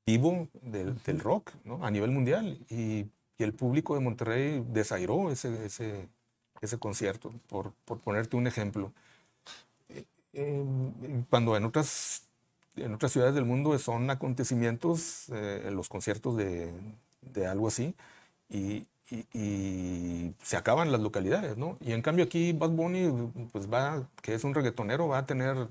vivo 0.04 0.48
del, 0.60 1.00
del 1.04 1.20
rock 1.20 1.52
¿no? 1.64 1.86
a 1.86 1.90
nivel 1.92 2.10
mundial. 2.10 2.58
Y, 2.68 3.06
y, 3.38 3.44
el 3.44 3.54
público 3.54 3.94
de 3.94 4.00
Monterrey 4.00 4.64
desairó 4.70 5.30
ese, 5.30 5.66
ese, 5.66 6.08
ese 6.60 6.78
concierto, 6.78 7.32
por, 7.48 7.72
por 7.84 8.00
ponerte 8.00 8.36
un 8.36 8.48
ejemplo. 8.48 8.92
Eh, 10.32 10.64
cuando 11.30 11.56
en 11.56 11.64
otras, 11.64 12.28
en 12.76 12.94
otras 12.94 13.12
ciudades 13.12 13.34
del 13.34 13.44
mundo 13.44 13.78
son 13.78 14.10
acontecimientos, 14.10 15.28
eh, 15.30 15.70
los 15.72 15.88
conciertos 15.88 16.36
de, 16.36 16.72
de, 17.22 17.46
algo 17.46 17.68
así, 17.68 17.94
y, 18.48 18.86
y, 19.10 20.34
se 20.42 20.56
acaban 20.56 20.92
las 20.92 21.00
localidades, 21.00 21.56
¿no? 21.56 21.78
Y 21.80 21.92
en 21.92 22.02
cambio 22.02 22.24
aquí 22.24 22.52
Bad 22.52 22.70
Bunny, 22.70 23.30
pues 23.52 23.72
va, 23.72 24.08
que 24.22 24.34
es 24.34 24.44
un 24.44 24.54
reggaetonero, 24.54 25.08
va 25.08 25.18
a 25.18 25.26
tener 25.26 25.68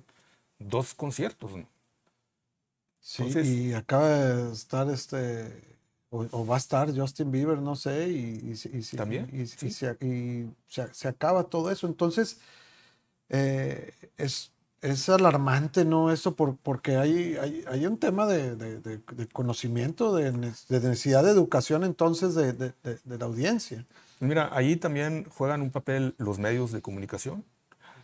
dos 0.60 0.94
conciertos, 0.94 1.56
¿no? 1.56 1.68
Sí, 3.00 3.24
y 3.70 3.74
acaba 3.74 4.10
de 4.10 4.52
estar 4.52 4.90
este, 4.90 5.78
o, 6.10 6.46
va 6.46 6.56
a 6.56 6.58
estar 6.58 6.94
Justin 6.98 7.32
Bieber, 7.32 7.60
no 7.60 7.76
sé, 7.76 8.10
y, 8.10 8.54
y, 8.74 8.82
¿También? 8.96 9.30
y, 9.34 9.46
se, 9.46 9.72
se, 10.94 11.08
acaba 11.08 11.44
todo 11.44 11.70
eso. 11.70 11.86
Entonces, 11.88 12.40
eh, 13.30 13.94
es, 14.18 14.52
es 14.82 15.10
alarmante, 15.10 15.86
¿no? 15.86 16.12
Eso 16.12 16.36
por, 16.36 16.56
porque 16.58 16.98
hay, 16.98 17.36
hay, 17.36 17.64
hay 17.68 17.86
un 17.86 17.98
tema 17.98 18.26
de, 18.26 18.56
de, 18.56 18.80
de 18.80 19.28
conocimiento, 19.28 20.16
de, 20.16 20.32
necesidad 20.32 21.24
de 21.24 21.32
educación 21.32 21.84
entonces 21.84 22.36
de, 22.36 22.74
la 23.06 23.26
audiencia. 23.26 23.86
Mira, 24.20 24.50
ahí 24.52 24.76
también 24.76 25.26
juegan 25.30 25.62
un 25.62 25.72
papel 25.72 26.16
los 26.18 26.40
medios 26.40 26.72
de 26.72 26.82
comunicación. 26.82 27.44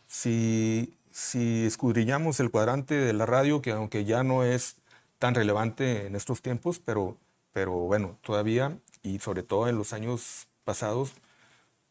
Si, 0.07 0.93
si 1.11 1.65
escudriñamos 1.65 2.39
el 2.39 2.51
cuadrante 2.51 2.95
de 2.95 3.13
la 3.13 3.25
radio, 3.25 3.61
que 3.61 3.71
aunque 3.71 4.05
ya 4.05 4.23
no 4.23 4.43
es 4.43 4.75
tan 5.19 5.35
relevante 5.35 6.07
en 6.07 6.15
estos 6.15 6.41
tiempos, 6.41 6.79
pero, 6.79 7.17
pero 7.51 7.71
bueno, 7.71 8.17
todavía 8.21 8.77
y 9.01 9.19
sobre 9.19 9.43
todo 9.43 9.67
en 9.67 9.77
los 9.77 9.93
años 9.93 10.47
pasados, 10.63 11.13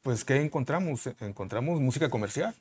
pues 0.02 0.24
¿qué 0.24 0.40
encontramos? 0.40 1.08
Encontramos 1.20 1.80
música 1.80 2.10
comercial. 2.10 2.54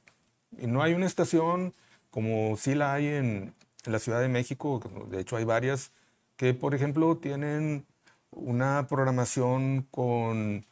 Y 0.58 0.68
no 0.68 0.82
hay 0.84 0.94
una 0.94 1.06
estación 1.06 1.74
como 2.12 2.58
sí 2.58 2.76
la 2.76 2.94
hay 2.94 3.08
en, 3.08 3.56
la 3.86 3.98
Ciudad 3.98 4.22
de 4.22 4.28
México, 4.28 4.80
de 5.10 5.20
hecho 5.20 5.38
hay 5.38 5.44
varias, 5.44 5.92
que 6.36 6.54
por 6.54 6.76
ejemplo 6.76 7.18
tienen 7.18 7.88
una 8.30 8.86
programación 8.88 9.88
con 9.90 10.66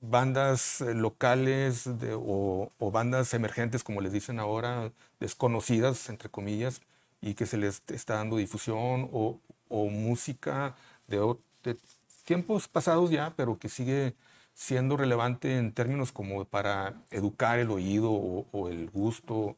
bandas 0.00 0.80
eh, 0.80 0.94
locales 0.94 1.84
de, 2.00 2.14
o, 2.14 2.72
bandas 2.92 3.32
emergentes, 3.34 3.84
como 3.84 4.00
les 4.00 4.12
dicen 4.12 4.40
ahora, 4.40 4.90
desconocidas, 5.20 6.08
entre 6.08 6.28
comillas, 6.28 6.80
y 7.20 7.34
que 7.34 7.46
se 7.46 7.56
les 7.56 7.82
está 7.88 8.14
dando 8.16 8.36
difusión 8.38 9.08
o, 9.12 9.38
o 9.68 9.88
música 9.88 10.74
de, 11.06 11.36
de, 11.62 11.76
tiempos 12.24 12.66
pasados 12.66 13.10
ya, 13.10 13.32
pero 13.36 13.58
que 13.58 13.68
sigue 13.68 14.14
siendo 14.54 14.96
relevante 14.96 15.56
en 15.56 15.72
términos 15.72 16.12
como 16.12 16.44
para 16.44 16.94
educar 17.10 17.58
el 17.58 17.70
oído 17.70 18.10
o, 18.12 18.46
o 18.52 18.68
el 18.68 18.90
gusto. 18.90 19.56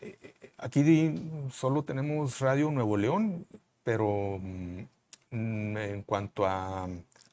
Eh, 0.00 0.18
eh, 0.22 0.52
aquí 0.58 1.14
solo 1.52 1.82
tenemos 1.84 2.40
Radio 2.40 2.70
Nuevo 2.70 2.96
León, 2.96 3.46
pero 3.84 4.38
mm, 4.40 5.76
en 5.76 6.02
cuanto 6.02 6.46
a, 6.46 6.88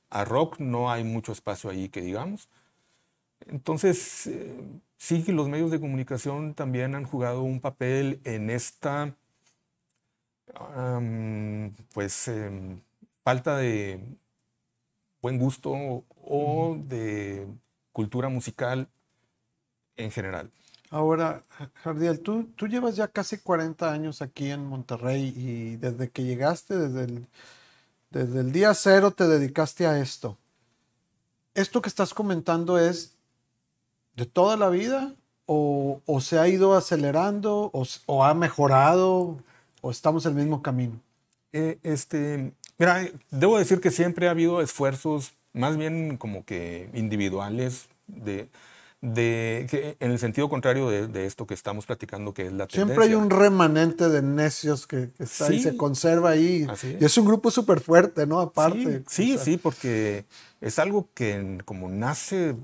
a, 0.10 0.26
rock 0.26 0.60
no 0.60 0.92
hay 0.92 1.04
mucho 1.04 1.32
espacio 1.32 1.70
ahí 1.70 1.90
que 1.90 2.02
digamos. 2.02 2.50
Entonces, 3.48 4.28
eh, 4.28 4.62
sí 4.98 5.24
que 5.24 5.32
los 5.34 5.50
medios 5.50 5.72
de 5.72 5.80
comunicación 5.80 6.54
también 6.54 6.96
han 6.96 7.06
jugado 7.06 7.44
un 7.44 7.62
papel 7.62 8.20
en 8.24 8.50
esta 8.50 9.16
pues 11.94 12.28
em, 12.28 12.82
falta 13.24 13.58
de 13.58 14.00
buen 15.22 15.38
gusto 15.38 16.04
o 16.30 16.78
de 16.80 17.48
cultura 17.92 18.30
musical 18.30 18.88
en 19.96 20.12
general. 20.12 20.50
Ahora, 20.90 21.44
Jardiel, 21.84 22.20
tú, 22.20 22.46
tú 22.56 22.68
llevas 22.68 22.96
ya 22.96 23.08
casi 23.08 23.38
40 23.38 23.92
años 23.92 24.22
aquí 24.22 24.52
en 24.52 24.66
Monterrey 24.66 25.34
y 25.36 25.76
desde 25.78 26.10
que 26.10 26.24
llegaste, 26.24 26.78
desde 26.78 27.04
el, 27.04 27.28
desde 28.10 28.40
el 28.40 28.52
día 28.52 28.74
cero 28.74 29.12
te 29.12 29.28
dedicaste 29.28 29.86
a 29.86 30.00
esto. 30.00 30.38
¿Esto 31.56 31.82
que 31.82 31.90
estás 31.90 32.14
comentando 32.14 32.78
es 32.78 33.16
de 34.16 34.26
toda 34.26 34.56
la 34.56 34.70
vida 34.70 35.14
o, 35.46 36.02
o 36.06 36.22
se 36.22 36.40
ha 36.40 36.48
ido 36.48 36.76
acelerando 36.76 37.70
o, 37.74 37.86
o 38.06 38.24
ha 38.24 38.34
mejorado? 38.34 39.38
o 39.82 39.92
estamos 39.92 40.26
en 40.26 40.34
el 40.34 40.44
mismo 40.44 40.62
camino? 40.62 41.00
Eh, 41.52 41.80
este, 41.84 42.52
mira, 42.78 43.10
debo 43.32 43.58
decir 43.58 43.80
que 43.80 43.92
siempre 43.92 44.28
ha 44.28 44.32
habido 44.32 44.62
esfuerzos 44.62 45.34
más 45.58 45.78
bien 45.78 46.18
como 46.18 46.46
que 46.46 46.90
individuales 46.94 47.88
de, 48.08 48.50
de 49.02 49.68
que 49.70 49.98
en 50.00 50.12
el 50.12 50.20
sentido 50.20 50.50
contrario 50.50 50.90
de, 50.90 51.08
de, 51.08 51.26
esto 51.26 51.46
que 51.46 51.54
estamos 51.54 51.86
platicando 51.86 52.34
que 52.34 52.44
es 52.44 52.54
la 52.54 52.68
tendencia. 52.68 52.86
Siempre 52.86 53.06
hay 53.06 53.14
un 53.16 53.30
remanente 53.30 54.10
de 54.10 54.22
necios 54.22 54.88
que, 54.88 55.10
está 55.20 55.54
y 55.54 55.60
se 55.60 55.78
conserva 55.78 56.32
ahí. 56.32 56.68
Y 57.00 57.04
es 57.04 57.18
un 57.18 57.26
grupo 57.26 57.52
súper 57.52 57.80
fuerte, 57.80 58.26
¿no? 58.26 58.40
Aparte. 58.40 59.04
Sí, 59.08 59.38
sí, 59.38 59.58
porque 59.58 60.26
es 60.62 60.80
algo 60.80 61.10
que 61.14 61.60
como 61.66 61.90
nace 61.90 62.56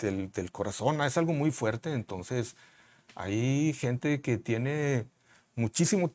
del, 0.00 0.30
del 0.32 0.52
corazón, 0.52 1.00
es 1.02 1.16
algo 1.16 1.32
muy 1.32 1.50
fuerte, 1.50 1.92
entonces 1.92 2.56
hay 3.14 3.72
gente 3.74 4.20
que 4.20 4.38
tiene 4.38 5.06
muchísimo 5.56 6.12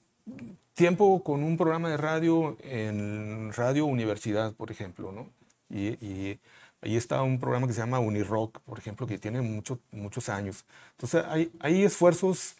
tiempo 0.74 1.24
con 1.24 1.44
un 1.44 1.58
programa 1.58 1.90
de 1.90 1.98
radio 1.98 2.58
en 2.62 3.52
Radio 3.54 3.86
Universidad, 3.86 4.54
por 4.54 4.72
ejemplo, 4.72 5.12
¿no? 5.12 5.30
Y, 5.70 6.40
ahí 6.82 6.96
está 6.96 7.24
un 7.24 7.40
programa 7.40 7.68
que 7.68 7.74
se 7.74 7.80
llama 7.80 8.00
Unirock, 8.00 8.60
por 8.62 8.78
ejemplo, 8.78 9.08
que 9.08 9.18
tiene 9.18 9.42
mucho, 9.42 9.80
muchos 9.92 10.30
años. 10.30 10.66
Entonces, 10.92 11.24
hay, 11.28 11.52
hay 11.60 11.84
esfuerzos 11.84 12.56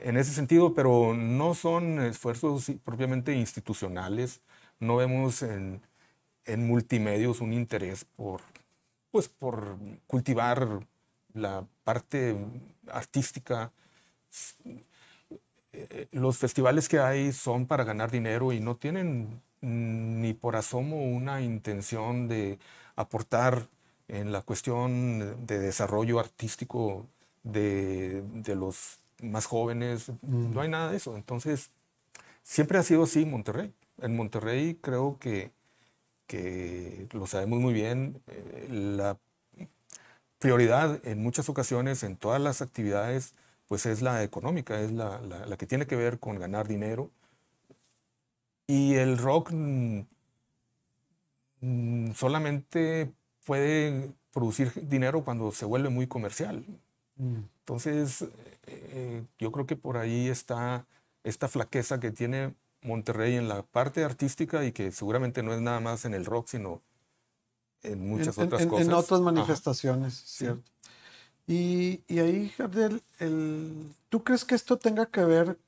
en 0.00 0.16
ese 0.16 0.32
sentido, 0.32 0.74
pero 0.74 1.14
no 1.14 1.54
son 1.54 2.00
esfuerzos 2.00 2.70
propiamente 2.84 3.34
institucionales. 3.34 4.40
No 4.80 4.96
vemos 4.96 5.42
en, 5.42 5.80
en 6.46 6.66
multimedios 6.66 7.40
un 7.40 7.52
interés 7.52 8.04
por, 8.16 8.40
pues, 9.10 9.28
por 9.28 9.76
cultivar 10.06 10.80
la 11.32 11.64
parte 11.84 12.36
artística 12.88 13.72
eh, 15.72 16.06
los 16.12 16.38
festivales 16.38 16.88
que 16.88 17.00
hay 17.00 17.32
son 17.32 17.66
para 17.66 17.82
ganar 17.82 18.10
dinero 18.10 18.52
y 18.52 18.60
no 18.60 18.76
tienen 18.76 19.42
ni 19.64 20.34
por 20.34 20.56
asomo 20.56 21.02
una 21.04 21.40
intención 21.42 22.28
de 22.28 22.58
aportar 22.96 23.68
en 24.08 24.32
la 24.32 24.42
cuestión 24.42 25.46
de 25.46 25.58
desarrollo 25.58 26.20
artístico 26.20 27.06
de, 27.42 28.22
de 28.34 28.56
los 28.56 29.00
más 29.22 29.46
jóvenes. 29.46 30.12
No 30.22 30.60
hay 30.60 30.68
nada 30.68 30.90
de 30.90 30.96
eso. 30.98 31.16
Entonces, 31.16 31.70
siempre 32.42 32.78
ha 32.78 32.82
sido 32.82 33.04
así 33.04 33.24
Monterrey. 33.26 33.74
En 33.98 34.16
Monterrey 34.16 34.78
creo 34.80 35.18
que, 35.20 35.52
que 36.26 37.08
lo 37.12 37.26
sabemos 37.26 37.60
muy 37.60 37.72
bien, 37.74 38.22
eh, 38.28 38.68
la 38.70 39.18
prioridad 40.38 41.00
en 41.06 41.22
muchas 41.22 41.48
ocasiones 41.48 42.02
en 42.02 42.16
todas 42.16 42.40
las 42.40 42.60
actividades 42.62 43.34
pues 43.66 43.86
es 43.86 44.02
la 44.02 44.22
económica, 44.22 44.80
es 44.80 44.92
la, 44.92 45.20
la, 45.20 45.56
que 45.56 45.66
tiene 45.66 45.86
que 45.86 45.96
ver 45.96 46.18
con 46.18 46.38
ganar 46.38 46.68
dinero. 46.68 47.10
Y 48.66 48.94
el 48.94 49.18
rock 49.18 49.50
mm, 49.52 50.00
mm, 51.60 52.12
solamente 52.14 53.12
puede 53.44 54.12
producir 54.32 54.72
dinero 54.88 55.24
cuando 55.24 55.52
se 55.52 55.64
vuelve 55.64 55.90
muy 55.90 56.06
comercial. 56.06 56.64
Mm. 57.16 57.40
Entonces, 57.60 58.24
eh, 58.66 59.24
yo 59.38 59.52
creo 59.52 59.66
que 59.66 59.76
por 59.76 59.96
ahí 59.96 60.28
está 60.28 60.86
esta 61.22 61.48
flaqueza 61.48 62.00
que 62.00 62.10
tiene 62.10 62.54
Monterrey 62.82 63.36
en 63.36 63.48
la 63.48 63.62
parte 63.62 64.04
artística 64.04 64.64
y 64.64 64.72
que 64.72 64.92
seguramente 64.92 65.42
no 65.42 65.54
es 65.54 65.60
nada 65.60 65.80
más 65.80 66.04
en 66.04 66.14
el 66.14 66.24
rock, 66.26 66.48
sino 66.48 66.82
en 67.82 68.06
muchas 68.06 68.36
otras 68.38 68.66
cosas. 68.66 68.86
En 68.86 68.92
otras 68.92 69.20
manifestaciones, 69.20 70.14
¿cierto? 70.14 70.70
Y, 71.46 72.02
ahí, 72.08 72.50
Jardel, 72.56 73.02
¿tú 74.08 74.24
crees 74.24 74.44
que 74.44 74.54
esto 74.54 74.78
tenga 74.78 75.06
que 75.06 75.24
ver 75.24 75.58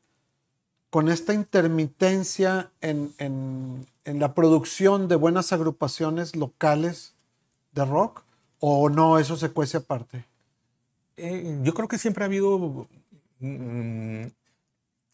con 0.96 1.10
esta 1.10 1.34
intermitencia 1.34 2.70
en, 2.80 3.84
la 4.06 4.32
producción 4.32 5.08
de 5.08 5.16
buenas 5.16 5.52
agrupaciones 5.52 6.34
locales 6.34 7.12
de 7.72 7.84
rock? 7.84 8.24
¿O 8.60 8.88
no, 8.88 9.18
eso 9.18 9.36
se 9.36 9.50
cuece 9.50 9.76
aparte? 9.76 10.24
Eh, 11.18 11.60
yo 11.62 11.74
creo 11.74 11.86
que 11.86 11.98
siempre 11.98 12.24
ha 12.24 12.28
habido 12.28 12.88
mm, 13.40 14.24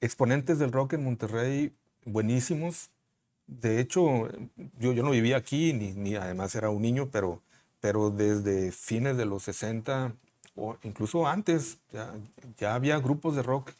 exponentes 0.00 0.60
del 0.60 0.70
rock 0.70 0.92
en 0.92 1.02
Monterrey 1.02 1.72
buenísimos, 2.04 2.90
de 3.48 3.80
hecho, 3.80 4.28
yo, 4.78 4.94
no 4.94 5.10
vivía 5.10 5.36
aquí, 5.36 5.72
ni, 5.72 6.14
además 6.14 6.54
era 6.54 6.70
un 6.70 6.82
niño, 6.82 7.08
pero, 7.10 7.42
desde 8.12 8.70
fines 8.70 9.16
de 9.16 9.24
los 9.24 9.42
60 9.42 10.12
o 10.54 10.76
incluso 10.84 11.26
antes 11.26 11.78
ya 12.56 12.76
había 12.76 13.00
grupos 13.00 13.34
de 13.34 13.42
rock 13.42 13.72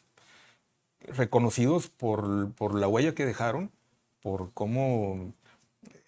reconocidos 1.07 1.89
por, 1.89 2.51
por, 2.53 2.75
la 2.75 2.87
huella 2.87 3.13
que 3.13 3.25
dejaron, 3.25 3.71
por 4.21 4.51
cómo 4.53 5.33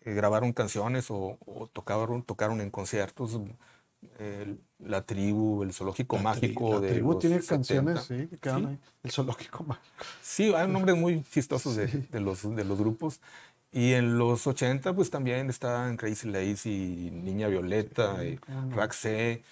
eh, 0.05 0.13
grabaron 0.13 0.53
canciones 0.53 1.08
o, 1.10 1.38
tocaron, 1.73 2.23
tocaron 2.23 2.62
en 2.62 2.69
conciertos. 2.69 3.39
la 4.79 5.01
tribu, 5.01 5.63
el 5.63 5.73
zoológico 5.73 6.17
mágico. 6.17 6.79
La 6.79 6.88
tribu 6.88 7.17
tiene 7.19 7.39
canciones, 7.41 8.03
sí, 8.03 8.27
que 8.27 8.38
quedan 8.38 8.65
ahí. 8.67 8.79
El 9.03 9.12
zoológico 9.12 9.63
mágico. 9.63 10.05
Sí, 10.21 10.53
hay 10.53 10.67
nombres 10.67 10.95
muy 10.95 11.23
chistosos 11.23 11.75
de, 11.75 11.88
de, 11.88 12.19
los, 12.19 12.55
de 12.55 12.63
los 12.63 12.77
grupos. 12.77 13.19
Y 13.75 13.91
en 13.91 14.17
los 14.17 14.47
80, 14.47 14.93
pues 14.93 15.10
también 15.10 15.49
estaban 15.49 15.97
Crazy 15.97 16.29
Lazy, 16.29 17.10
Niña 17.12 17.49
Violeta, 17.49 18.21
sí, 18.21 18.39
Raxé. 18.47 18.75
Raxé. 18.75 19.43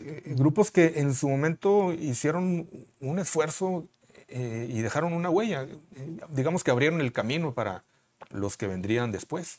Eh, 0.00 0.34
grupos 0.36 0.70
que 0.70 0.94
en 0.96 1.14
su 1.14 1.28
momento 1.28 1.92
hicieron 1.92 2.68
un 3.00 3.18
esfuerzo 3.18 3.86
eh, 4.28 4.66
y 4.70 4.80
dejaron 4.80 5.12
una 5.12 5.30
huella. 5.30 5.62
Eh, 5.62 6.18
digamos 6.30 6.64
que 6.64 6.70
abrieron 6.70 7.00
el 7.00 7.12
camino 7.12 7.52
para 7.52 7.84
los 8.30 8.56
que 8.56 8.66
vendrían 8.66 9.12
después. 9.12 9.58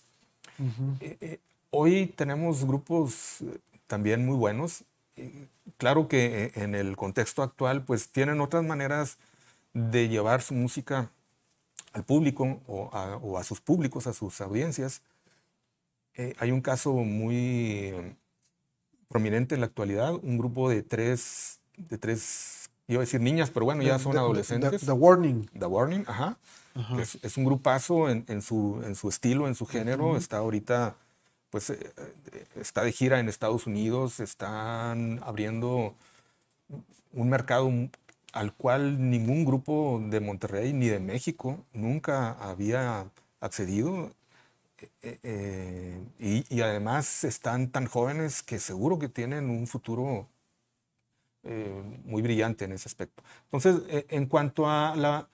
hoy 1.69 2.07
tenemos 2.07 2.65
grupos 2.65 3.39
también 3.87 4.25
muy 4.25 4.35
buenos. 4.35 4.83
claro 5.77 6.07
que 6.07 6.51
en 6.55 6.75
el 6.75 6.95
contexto 6.95 7.43
actual, 7.43 7.83
pues 7.83 8.09
tienen 8.09 8.41
otras 8.41 8.63
maneras 8.63 9.17
de 9.73 10.07
llevar 10.07 10.41
su 10.41 10.53
música 10.53 11.11
al 11.93 12.03
público 12.03 12.61
o 12.67 13.37
a, 13.37 13.43
sus 13.43 13.61
públicos, 13.61 14.07
a 14.07 14.13
sus 14.13 14.41
audiencias. 14.41 15.01
Eh, 16.15 16.35
hay 16.39 16.51
un 16.51 16.61
caso 16.61 16.93
muy 16.93 17.93
prominente 19.15 19.55
en 19.55 19.61
la 19.61 19.67
actualidad, 19.67 20.13
un 20.13 20.37
grupo 20.37 20.69
de 20.69 20.83
tres, 20.83 21.61
de 21.77 21.97
tres, 21.97 22.69
iba 22.89 22.99
a 22.99 23.05
decir 23.05 23.21
niñas, 23.21 23.49
pero 23.49 23.65
bueno, 23.65 23.81
ya 23.81 23.97
son 23.97 24.17
adolescentes. 24.17 24.85
The, 24.85 24.91
Warning. 24.91 25.49
The 25.57 25.67
Warning, 25.67 26.03
ajá. 26.05 26.37
Es, 26.99 27.37
un 27.37 27.45
grupazo 27.45 28.09
en, 28.09 28.41
su, 28.41 28.81
en 28.85 28.93
su 28.93 29.07
estilo, 29.07 29.47
en 29.47 29.55
su 29.55 29.65
género. 29.67 30.17
Está 30.17 30.39
ahorita, 30.39 30.97
pues, 31.49 31.69
eh, 31.69 31.93
está 32.59 32.83
de 32.83 32.91
gira 32.91 33.21
en 33.21 33.29
Estados 33.29 33.67
Unidos, 33.67 34.19
están 34.19 35.21
abriendo 35.23 35.95
un 37.13 37.29
mercado 37.29 37.71
al 38.33 38.51
cual 38.51 39.09
ningún 39.09 39.45
grupo 39.45 40.03
de 40.09 40.19
Monterrey 40.19 40.73
ni 40.73 40.89
de 40.89 40.99
México 40.99 41.63
nunca 41.71 42.31
había 42.31 43.05
accedido. 43.39 44.11
Eh, 45.01 45.19
eh, 46.19 46.43
y, 46.49 46.61
además 46.61 47.23
están 47.23 47.69
tan 47.69 47.85
jóvenes 47.85 48.43
que 48.43 48.59
seguro 48.59 48.99
que 48.99 49.09
tienen 49.09 49.49
un 49.49 49.67
futuro 49.67 50.27
eh, 51.43 51.83
muy 52.03 52.21
brillante 52.21 52.65
en 52.65 52.73
ese 52.73 52.89
aspecto. 52.89 53.23
Entonces, 53.45 54.05
en 54.09 54.25
cuanto 54.25 54.69
a 54.69 54.95
la, 54.95 55.29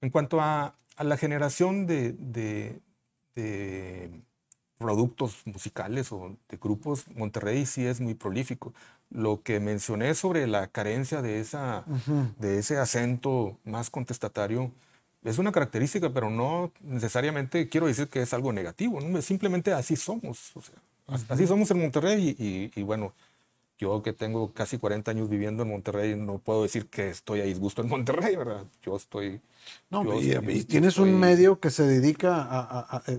en 0.00 0.10
cuanto 0.10 0.40
a, 0.40 0.74
la 0.98 1.16
generación 1.16 1.86
de, 1.86 2.12
de 2.12 2.80
productos 4.76 5.46
musicales 5.46 6.12
o 6.12 6.36
de 6.48 6.56
grupos, 6.56 7.06
Monterrey 7.14 7.66
sí 7.66 7.86
es 7.86 8.00
muy 8.00 8.14
prolífico 8.14 8.74
lo 9.10 9.42
que 9.42 9.60
mencioné 9.60 10.14
sobre 10.14 10.46
la 10.46 10.68
carencia 10.68 11.20
de, 11.20 11.40
esa, 11.40 11.84
de 12.38 12.58
ese 12.58 12.78
acento 12.78 13.58
más 13.64 13.90
contestatario 13.90 14.72
es 15.24 15.38
una 15.38 15.52
característica, 15.52 16.10
pero 16.10 16.30
no 16.30 16.72
necesariamente 16.80 17.68
quiero 17.68 17.86
decir 17.86 18.08
que 18.08 18.22
es 18.22 18.32
algo 18.32 18.52
negativo, 18.52 19.00
simplemente 19.20 19.72
así 19.72 19.96
somos. 19.96 20.52
Así 21.28 21.46
somos 21.46 21.70
en 21.70 21.80
Monterrey 21.80 22.70
y, 22.74 22.82
bueno, 22.82 23.12
yo 23.78 24.02
que 24.02 24.12
tengo 24.12 24.52
casi 24.52 24.78
40 24.78 25.10
años 25.10 25.28
viviendo 25.28 25.62
en 25.62 25.70
Monterrey, 25.70 26.14
no 26.14 26.38
puedo 26.38 26.62
decir 26.62 26.86
que 26.86 27.10
estoy 27.10 27.40
a 27.40 27.44
disgusto 27.44 27.82
en 27.82 27.88
Monterrey, 27.88 28.36
¿verdad? 28.36 28.64
Yo 28.82 28.96
estoy... 28.96 29.40
No, 29.90 30.04
y, 30.20 30.64
tienes 30.64 30.98
un 30.98 31.18
medio 31.18 31.60
que 31.60 31.70
se 31.70 31.84
dedica 31.84 32.46
a... 32.50 33.02
Eh, 33.06 33.18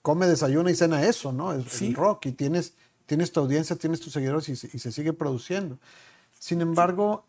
come, 0.00 0.26
desayuna 0.26 0.70
y 0.70 0.74
cena 0.74 1.04
eso, 1.04 1.30
¿no? 1.30 1.52
El, 1.52 1.66
el 1.80 1.94
rock 1.94 2.26
y 2.26 2.32
tienes 2.32 2.74
tienes 3.12 3.30
tu 3.30 3.40
audiencia, 3.40 3.76
tienes 3.76 4.00
tus 4.00 4.12
seguidores 4.12 4.48
y, 4.48 4.56
se 4.56 4.90
sigue 4.90 5.12
produciendo. 5.12 5.78
Sin 6.38 6.62
embargo, 6.62 7.26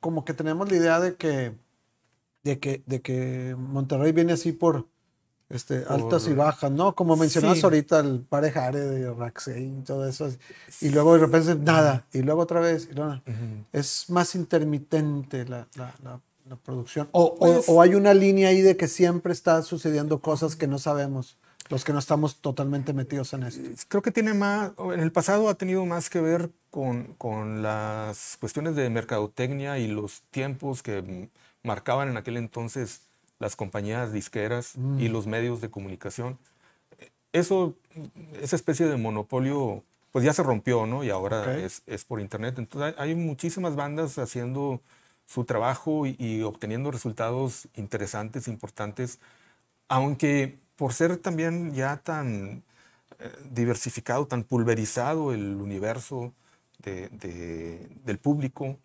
como 0.00 0.24
que 0.24 0.32
tenemos 0.32 0.70
la 0.70 0.76
idea 0.76 0.98
de 0.98 1.16
que, 1.16 1.52
de 2.44 2.58
que, 2.58 2.82
de 2.86 3.00
que 3.00 3.56
Monterrey 3.58 4.12
viene 4.12 4.34
así 4.34 4.52
por, 4.52 4.86
este, 5.50 5.84
altas 5.88 6.26
y 6.26 6.32
bajas, 6.32 6.70
¿no? 6.70 6.94
Como 6.94 7.16
mencionabas 7.16 7.62
ahorita, 7.62 8.00
el 8.00 8.20
parejare 8.20 8.80
de 8.80 9.12
Raxey 9.12 9.66
y 9.66 9.82
todo 9.82 10.08
eso. 10.08 10.28
Y 10.80 10.90
luego 10.90 11.14
de 11.14 11.20
repente 11.20 11.54
nada, 11.54 12.06
y 12.12 12.22
luego 12.22 12.42
otra 12.42 12.60
vez. 12.60 12.88
Es 13.72 14.10
más 14.10 14.34
intermitente 14.34 15.44
la, 15.44 15.66
producción. 16.64 17.08
Pues 17.12 17.68
o, 17.68 17.80
hay 17.80 17.94
una 17.94 18.14
línea 18.14 18.48
ahí 18.48 18.60
de 18.60 18.76
que 18.76 18.88
siempre 18.88 19.32
está 19.32 19.62
sucediendo 19.62 20.20
cosas 20.20 20.56
que 20.56 20.66
no 20.66 20.78
sabemos 20.78 21.38
los 21.70 21.82
que 21.82 21.94
no 21.94 21.98
estamos 21.98 22.42
totalmente 22.42 22.92
metidos 22.92 23.32
en 23.32 23.44
esto. 23.44 23.62
Creo 23.88 24.02
que 24.02 24.10
tiene 24.10 24.34
más, 24.34 24.72
en 24.92 25.00
el 25.00 25.12
pasado 25.12 25.48
ha 25.48 25.54
tenido 25.54 25.86
más 25.86 26.10
que 26.10 26.20
ver 26.20 26.50
con, 26.70 27.14
con 27.14 27.62
las 27.62 28.36
cuestiones 28.38 28.76
de 28.76 28.90
mercadotecnia 28.90 29.78
y 29.78 29.88
los 29.88 30.22
tiempos 30.30 30.82
que 30.82 31.30
marcaban 31.64 32.08
en 32.08 32.16
aquel 32.16 32.36
entonces 32.36 33.00
las 33.40 33.56
compañías 33.56 34.12
disqueras 34.12 34.76
mm. 34.76 35.00
y 35.00 35.08
los 35.08 35.26
medios 35.26 35.60
de 35.60 35.70
comunicación. 35.70 36.38
Eso, 37.32 37.74
esa 38.40 38.54
especie 38.54 38.86
de 38.86 38.96
monopolio, 38.96 39.82
pues 40.12 40.24
ya 40.24 40.32
se 40.32 40.44
rompió, 40.44 40.86
¿no? 40.86 41.02
Y 41.02 41.10
ahora 41.10 41.58
es, 41.58 41.82
es, 41.86 42.04
por 42.04 42.20
internet. 42.20 42.54
Entonces 42.58 42.94
hay, 42.96 43.16
muchísimas 43.16 43.74
bandas 43.74 44.18
haciendo 44.18 44.80
su 45.26 45.44
trabajo 45.44 46.06
y, 46.06 46.14
y 46.20 46.42
obteniendo 46.42 46.92
resultados 46.92 47.66
interesantes, 47.74 48.46
importantes, 48.46 49.18
aunque 49.88 50.56
por 50.76 50.92
ser 50.92 51.16
también 51.16 51.74
ya 51.74 51.96
tan 51.96 52.62
eh, 53.18 53.30
diversificado, 53.50 54.26
tan 54.26 54.44
pulverizado 54.44 55.32
el 55.32 55.56
universo 55.56 56.32
del 56.82 58.18
público, 58.18 58.76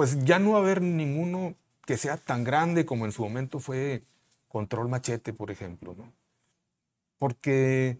pues 0.00 0.24
ya 0.24 0.38
no 0.38 0.52
va 0.52 0.56
a 0.56 0.62
haber 0.62 0.80
ninguno 0.80 1.54
que 1.84 1.98
sea 1.98 2.16
tan 2.16 2.42
grande 2.42 2.86
como 2.86 3.04
en 3.04 3.12
su 3.12 3.22
momento 3.22 3.58
fue 3.60 4.02
Control 4.48 4.88
Machete, 4.88 5.34
por 5.34 5.50
ejemplo, 5.50 5.94
¿no? 5.94 6.10
Porque 7.18 7.98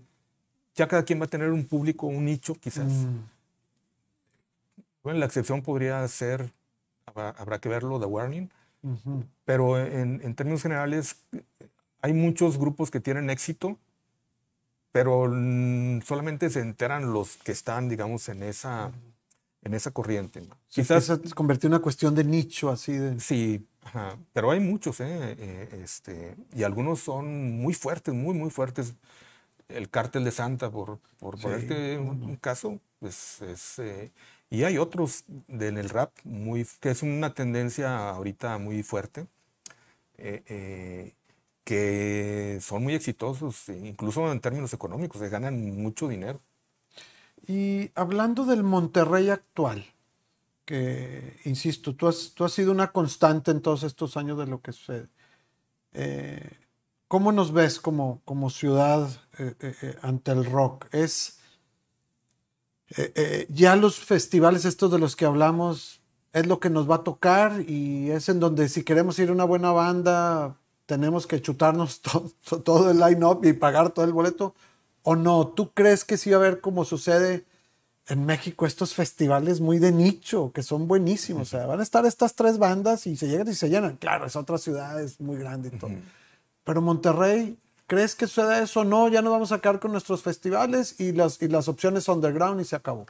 ya 0.74 0.88
cada 0.88 1.02
quien 1.04 1.20
va 1.20 1.26
a 1.26 1.28
tener 1.28 1.50
un 1.50 1.66
público, 1.66 2.06
un 2.06 2.24
nicho, 2.24 2.54
quizás. 2.54 2.90
Mm. 2.90 3.18
Bueno, 5.02 5.18
la 5.18 5.26
excepción 5.26 5.60
podría 5.60 6.08
ser, 6.08 6.50
habrá, 7.04 7.58
que 7.58 7.68
verlo, 7.68 8.00
The 8.00 8.06
Warning, 8.06 8.50
pero 9.44 9.78
en, 9.78 10.22
en, 10.24 10.34
términos 10.34 10.62
generales, 10.62 11.16
hay 12.00 12.14
muchos 12.14 12.56
grupos 12.56 12.90
que 12.90 13.00
tienen 13.00 13.28
éxito, 13.28 13.76
pero 14.90 15.24
solamente 16.02 16.48
se 16.48 16.60
enteran 16.60 17.12
los 17.12 17.36
que 17.36 17.52
están, 17.52 17.90
digamos, 17.90 18.26
en 18.30 18.42
esa, 18.42 18.90
en 19.62 19.74
esa 19.74 19.90
corriente. 19.90 20.42
Quizás 20.68 21.04
se 21.04 21.18
convirtió 21.34 21.66
en 21.66 21.74
una 21.74 21.82
cuestión 21.82 22.14
de 22.14 22.24
nicho, 22.24 22.70
así 22.70 22.92
de... 22.92 23.20
Sí, 23.20 23.66
pero 24.32 24.50
hay 24.50 24.60
muchos, 24.60 25.00
¿eh? 25.00 25.36
¿eh? 25.38 25.80
este, 25.82 26.36
y 26.54 26.62
algunos 26.62 27.00
son 27.00 27.58
muy 27.60 27.74
fuertes, 27.74 28.14
muy, 28.14 28.34
muy 28.34 28.50
fuertes. 28.50 28.94
El 29.68 29.88
cártel 29.88 30.24
de 30.24 30.30
Santa, 30.30 30.70
por, 30.70 30.98
por 31.18 31.40
ponerte 31.40 31.98
un, 31.98 32.36
caso, 32.36 32.80
pues 32.98 33.42
es... 33.42 33.78
Eh, 33.78 34.12
y 34.52 34.64
hay 34.64 34.78
otros 34.78 35.24
en 35.48 35.78
el 35.78 35.88
rap, 35.88 36.10
muy, 36.24 36.66
que 36.80 36.90
es 36.90 37.02
una 37.02 37.34
tendencia 37.34 38.10
ahorita 38.10 38.58
muy 38.58 38.82
fuerte. 38.82 39.26
Eh, 40.18 41.14
que 41.64 42.58
son 42.60 42.82
muy 42.82 42.94
exitosos, 42.94 43.68
incluso 43.68 44.32
en 44.32 44.40
términos 44.40 44.72
económicos, 44.72 45.20
se 45.20 45.28
ganan 45.28 45.76
mucho 45.80 46.08
dinero. 46.08 46.40
Y 47.50 47.90
hablando 47.96 48.44
del 48.44 48.62
Monterrey 48.62 49.28
actual, 49.28 49.84
que, 50.64 51.40
insisto, 51.44 51.96
tú 51.96 52.06
has, 52.06 52.30
tú 52.32 52.44
has 52.44 52.52
sido 52.52 52.70
una 52.70 52.92
constante 52.92 53.50
en 53.50 53.60
todos 53.60 53.82
estos 53.82 54.16
años 54.16 54.38
de 54.38 54.46
lo 54.46 54.60
que 54.60 54.70
sucede. 54.70 55.08
Eh, 55.92 56.48
¿Cómo 57.08 57.32
nos 57.32 57.52
ves 57.52 57.80
como, 57.80 58.22
como 58.24 58.50
ciudad 58.50 59.10
eh, 59.40 59.56
eh, 59.58 59.96
ante 60.00 60.30
el 60.30 60.44
rock? 60.44 60.86
¿Es 60.92 61.40
ya 63.48 63.74
los 63.76 63.98
festivales 63.98 64.64
estos 64.64 64.90
de 64.90 64.98
los 64.98 65.14
que 65.14 65.24
hablamos 65.24 66.02
es 66.32 66.46
lo 66.46 66.58
que 66.58 66.70
nos 66.70 66.90
va 66.90 66.96
a 66.96 67.04
tocar 67.04 67.62
y 67.68 68.10
es 68.10 68.28
en 68.28 68.40
donde 68.40 68.68
si 68.68 68.82
queremos 68.82 69.16
ir 69.20 69.28
a 69.28 69.32
una 69.32 69.44
buena 69.44 69.70
banda 69.70 70.56
tenemos 70.86 71.28
que 71.28 71.40
chutarnos 71.40 72.00
todo 72.64 72.90
el 72.90 72.98
line-up 72.98 73.44
y 73.44 73.52
pagar 73.54 73.90
todo 73.90 74.04
el 74.04 74.12
boleto? 74.12 74.54
¿O 75.02 75.16
no? 75.16 75.48
¿Tú 75.48 75.70
crees 75.72 76.04
que 76.04 76.16
sí 76.16 76.30
va 76.30 76.36
a 76.36 76.40
haber 76.40 76.60
como 76.60 76.84
sucede 76.84 77.44
en 78.10 78.26
México 78.26 78.66
estos 78.66 78.94
festivales 78.94 79.60
muy 79.60 79.78
de 79.78 79.92
nicho, 79.92 80.50
que 80.52 80.62
son 80.62 80.88
buenísimos. 80.88 81.42
O 81.42 81.50
sea, 81.58 81.66
van 81.66 81.80
a 81.80 81.82
estar 81.82 82.04
estas 82.06 82.34
tres 82.34 82.58
bandas 82.58 83.06
y 83.06 83.16
se 83.16 83.28
llegan 83.28 83.48
y 83.48 83.54
se 83.54 83.70
llenan. 83.70 83.96
Claro, 83.96 84.26
es 84.26 84.34
otra 84.34 84.58
ciudad, 84.58 85.00
es 85.00 85.20
muy 85.20 85.36
grande 85.36 85.70
y 85.72 85.78
todo. 85.78 85.92
Pero 86.64 86.82
Monterrey, 86.82 87.56
¿crees 87.86 88.16
que 88.16 88.26
suceda 88.26 88.62
eso? 88.62 88.84
No, 88.84 89.08
ya 89.08 89.22
no 89.22 89.30
vamos 89.30 89.52
a 89.52 89.56
sacar 89.56 89.78
con 89.78 89.92
nuestros 89.92 90.22
festivales 90.22 90.98
y 90.98 91.12
las, 91.12 91.40
y 91.40 91.48
las 91.48 91.68
opciones 91.68 92.08
underground 92.08 92.60
y 92.60 92.64
se 92.64 92.74
acabó. 92.74 93.06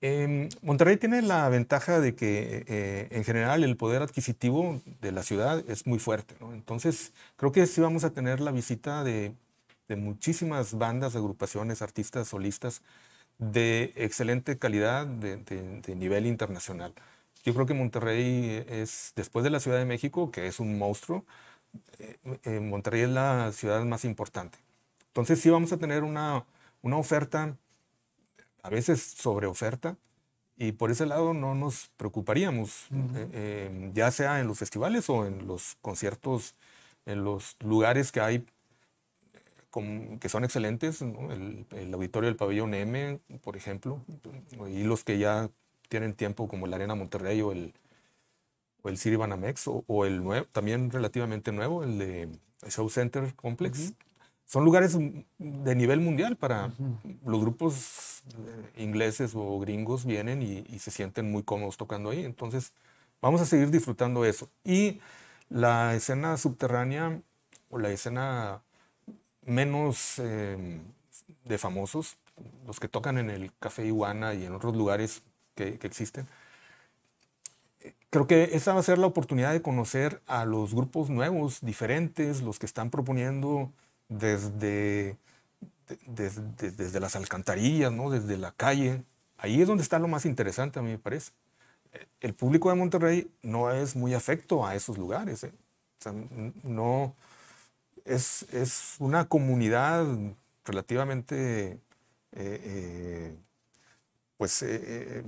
Em, 0.00 0.48
Monterrey 0.62 0.96
tiene 0.96 1.20
la 1.20 1.46
ventaja 1.50 2.00
de 2.00 2.14
que 2.14 2.64
eh, 2.66 3.08
en 3.10 3.22
general 3.22 3.64
el 3.64 3.76
poder 3.76 4.00
adquisitivo 4.00 4.80
de 5.02 5.12
la 5.12 5.22
ciudad 5.22 5.62
es 5.68 5.86
muy 5.86 5.98
fuerte. 5.98 6.36
Entonces, 6.54 7.12
creo 7.36 7.52
que 7.52 7.66
sí 7.66 7.82
vamos 7.82 8.04
a 8.04 8.10
tener 8.10 8.40
la 8.40 8.50
visita 8.50 9.04
de, 9.04 9.34
de 9.90 9.96
muchísimas 9.96 10.78
bandas, 10.78 11.16
agrupaciones, 11.16 11.82
artistas, 11.82 12.28
solistas 12.28 12.80
de 13.38 13.92
excelente 13.96 14.56
calidad, 14.56 15.04
de, 15.04 15.96
nivel 15.96 16.26
internacional. 16.26 16.94
Yo 17.44 17.52
creo 17.54 17.66
que 17.66 17.74
Monterrey 17.74 18.64
es, 18.68 19.12
después 19.16 19.42
de 19.42 19.50
la 19.50 19.58
Ciudad 19.58 19.78
de 19.78 19.86
México, 19.86 20.30
que 20.30 20.46
es 20.46 20.60
un 20.60 20.78
monstruo, 20.78 21.24
eh, 21.98 22.18
eh, 22.44 22.60
Monterrey 22.60 23.02
es 23.02 23.08
la 23.08 23.50
ciudad 23.50 23.84
más 23.84 24.04
importante. 24.04 24.58
Entonces 25.08 25.40
sí 25.40 25.50
vamos 25.50 25.72
a 25.72 25.78
tener 25.78 26.04
una, 26.04 26.44
una 26.82 26.96
oferta, 26.96 27.56
a 28.62 28.70
veces 28.70 29.02
sobre 29.02 29.48
oferta, 29.48 29.96
y 30.56 30.70
por 30.70 30.92
ese 30.92 31.04
lado 31.06 31.34
no 31.34 31.56
nos 31.56 31.88
preocuparíamos, 31.96 32.86
eh, 33.16 33.90
ya 33.92 34.12
sea 34.12 34.38
en 34.38 34.46
los 34.46 34.58
festivales 34.58 35.10
o 35.10 35.26
en 35.26 35.48
los 35.48 35.76
conciertos, 35.82 36.54
en 37.06 37.24
los 37.24 37.56
lugares 37.58 38.12
que 38.12 38.20
hay 38.20 38.46
que 39.70 40.28
son 40.28 40.44
excelentes, 40.44 41.00
el, 41.02 41.94
auditorio 41.94 42.28
del 42.28 42.36
pabellón 42.36 42.74
M, 42.74 43.20
por 43.42 43.56
ejemplo, 43.56 44.00
y 44.68 44.82
los 44.82 45.04
que 45.04 45.18
ya 45.18 45.48
tienen 45.88 46.14
tiempo 46.14 46.48
como 46.48 46.66
el 46.66 46.74
Arena 46.74 46.94
Monterrey 46.94 47.40
o 47.42 47.52
el, 47.52 47.72
o 48.82 48.88
el 48.88 48.98
City 48.98 49.16
Banamex, 49.16 49.64
o, 49.68 50.04
el 50.04 50.22
nuevo, 50.22 50.46
también 50.52 50.90
relativamente 50.90 51.52
nuevo, 51.52 51.84
el 51.84 51.98
de 51.98 52.28
Show 52.68 52.88
Center 52.90 53.34
Complex. 53.34 53.92
Son 54.44 54.64
lugares 54.64 54.98
de 55.38 55.74
nivel 55.76 56.00
mundial 56.00 56.36
para 56.36 56.72
los 57.24 57.40
grupos 57.40 58.22
eh, 58.26 58.82
ingleses 58.82 59.32
o 59.36 59.60
gringos 59.60 60.04
vienen 60.04 60.42
y, 60.42 60.64
y, 60.68 60.80
se 60.80 60.90
sienten 60.90 61.30
muy 61.30 61.44
cómodos 61.44 61.76
tocando 61.76 62.10
ahí. 62.10 62.24
Entonces, 62.24 62.72
vamos 63.22 63.40
a 63.40 63.46
seguir 63.46 63.70
disfrutando 63.70 64.24
eso. 64.24 64.50
Y 64.64 65.00
la 65.48 65.94
escena 65.94 66.36
subterránea 66.36 67.22
o 67.68 67.78
la 67.78 67.90
escena 67.90 68.62
menos 69.50 70.18
em, 70.18 70.80
de 71.44 71.58
famosos, 71.58 72.16
los 72.66 72.80
que 72.80 72.88
tocan 72.88 73.18
en 73.18 73.30
el 73.30 73.52
Café 73.58 73.84
Iguana 73.84 74.34
y 74.34 74.44
en 74.44 74.54
otros 74.54 74.74
lugares 74.74 75.22
que, 75.54 75.78
existen. 75.82 76.26
Creo 78.10 78.26
que 78.26 78.50
esa 78.52 78.72
va 78.72 78.80
a 78.80 78.82
ser 78.82 78.98
la 78.98 79.06
oportunidad 79.06 79.52
de 79.52 79.62
conocer 79.62 80.20
a 80.26 80.44
los 80.44 80.74
grupos 80.74 81.10
nuevos, 81.10 81.60
diferentes, 81.60 82.42
los 82.42 82.58
que 82.58 82.66
están 82.66 82.90
proponiendo 82.90 83.70
desde, 84.08 85.16
desde, 86.06 86.42
desde 86.70 87.00
las 87.00 87.14
alcantarillas, 87.14 87.92
¿no? 87.92 88.10
desde 88.10 88.36
la 88.36 88.52
calle. 88.52 89.04
Ahí 89.38 89.60
es 89.60 89.68
donde 89.68 89.82
está 89.82 89.98
lo 89.98 90.08
más 90.08 90.26
interesante, 90.26 90.78
a 90.78 90.82
mí 90.82 90.90
me 90.90 90.98
parece. 90.98 91.32
El 92.20 92.34
público 92.34 92.68
de 92.70 92.76
Monterrey 92.76 93.30
no 93.42 93.70
es 93.72 93.96
muy 93.96 94.14
afecto 94.14 94.66
a 94.66 94.74
esos 94.74 94.98
lugares. 94.98 95.44
¿eh? 95.44 95.52
no, 96.62 97.14
es, 98.04 98.96
una 98.98 99.28
comunidad 99.28 100.06
relativamente, 100.64 101.72
eh, 101.72 101.78
eh, 102.32 103.36
pues, 104.36 104.62
eh, 104.62 105.24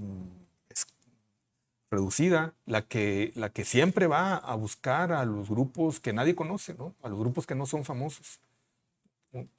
reducida, 1.91 2.55
la 2.65 2.83
que, 2.83 3.33
la 3.35 3.51
que 3.51 3.65
siempre 3.65 4.07
va 4.07 4.37
a 4.37 4.55
buscar 4.55 5.13
a 5.13 5.25
los 5.27 5.51
grupos 5.51 6.01
que 6.01 6.13
nadie 6.13 6.35
conoce, 6.35 6.75
¿no? 6.75 6.95
a 7.03 7.09
los 7.09 7.19
grupos 7.19 7.47
que 7.47 7.55
no 7.55 7.67
son 7.67 7.85
famosos, 7.85 8.41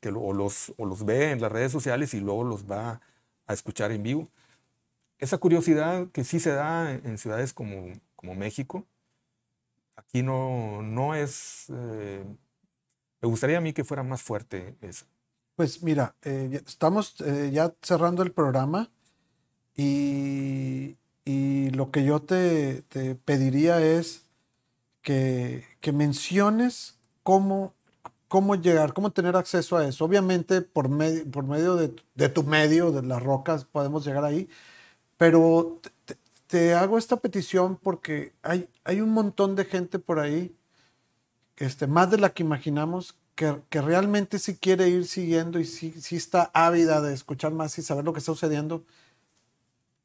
que 0.01 0.09
o, 0.09 0.33
los, 0.33 0.73
o 0.77 0.85
los 0.85 1.05
ve 1.05 1.31
en 1.31 1.41
las 1.41 1.51
redes 1.51 1.71
sociales 1.71 2.13
y 2.13 2.19
luego 2.19 2.43
los 2.43 2.69
va 2.69 3.01
a 3.45 3.53
escuchar 3.53 3.91
en 3.91 4.03
vivo. 4.03 4.27
Esa 5.19 5.37
curiosidad 5.37 6.07
que 6.11 6.23
sí 6.23 6.39
se 6.39 6.51
da 6.51 6.91
en 6.91 7.17
ciudades 7.17 7.53
como, 7.53 7.93
como 8.15 8.33
México, 8.35 8.85
aquí 9.95 10.23
no, 10.23 10.81
no 10.81 11.13
es 11.13 11.71
me 13.23 13.29
gustaría 13.29 13.57
a 13.57 13.61
mí 13.61 13.71
que 13.71 13.85
fuera 13.85 14.03
más 14.03 14.21
fuerte 14.21 14.75
eso. 14.81 15.05
Pues 15.55 15.81
mira, 15.81 16.13
eh, 16.23 16.61
estamos 16.67 17.15
eh, 17.21 17.51
ya 17.53 17.73
cerrando 17.81 18.21
el 18.21 18.33
programa 18.33 18.91
y, 19.77 20.97
lo 21.71 21.89
que 21.89 22.03
yo 22.03 22.21
te, 22.21 22.83
pediría 23.25 23.81
es 23.81 24.25
que, 25.01 25.63
menciones 25.93 26.99
cómo, 27.23 27.73
cómo 28.27 28.55
llegar, 28.55 28.93
cómo 28.93 29.11
tener 29.11 29.37
acceso 29.37 29.77
a 29.77 29.87
eso. 29.87 30.03
Obviamente 30.03 30.61
por, 30.61 30.89
por 31.31 31.47
medio 31.47 31.75
de, 31.77 32.29
tu 32.29 32.43
medio, 32.43 32.91
de 32.91 33.03
las 33.03 33.23
rocas, 33.23 33.63
podemos 33.63 34.05
llegar 34.05 34.25
ahí, 34.25 34.49
pero 35.17 35.79
te, 36.47 36.73
hago 36.73 36.97
esta 36.97 37.17
petición 37.17 37.77
porque 37.81 38.33
hay, 38.43 38.67
hay 38.83 38.99
un 39.01 39.09
montón 39.11 39.55
de 39.55 39.65
gente 39.65 39.97
por 39.97 40.19
ahí 40.19 40.55
este, 41.57 41.87
más 41.87 42.11
de 42.11 42.17
la 42.17 42.33
que 42.33 42.43
imaginamos, 42.43 43.15
que, 43.35 43.55
realmente 43.71 44.39
sí 44.39 44.55
quiere 44.55 44.89
ir 44.89 45.07
siguiendo 45.07 45.59
y 45.59 45.65
sí, 45.65 45.93
sí 45.99 46.15
está 46.15 46.51
ávida 46.53 47.01
de 47.01 47.13
escuchar 47.13 47.51
más 47.51 47.77
y 47.77 47.81
saber 47.81 48.05
lo 48.05 48.13
que 48.13 48.19
está 48.19 48.31
sucediendo, 48.31 48.83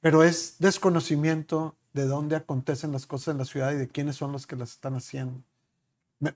pero 0.00 0.22
es 0.22 0.56
desconocimiento 0.58 1.74
de 1.92 2.06
dónde 2.06 2.36
acontecen 2.36 2.92
las 2.92 3.06
cosas 3.06 3.32
en 3.32 3.38
la 3.38 3.44
ciudad 3.44 3.72
y 3.72 3.76
de 3.76 3.88
quiénes 3.88 4.16
son 4.16 4.32
los 4.32 4.46
que 4.46 4.56
las 4.56 4.70
están 4.70 4.94
haciendo. 4.94 5.42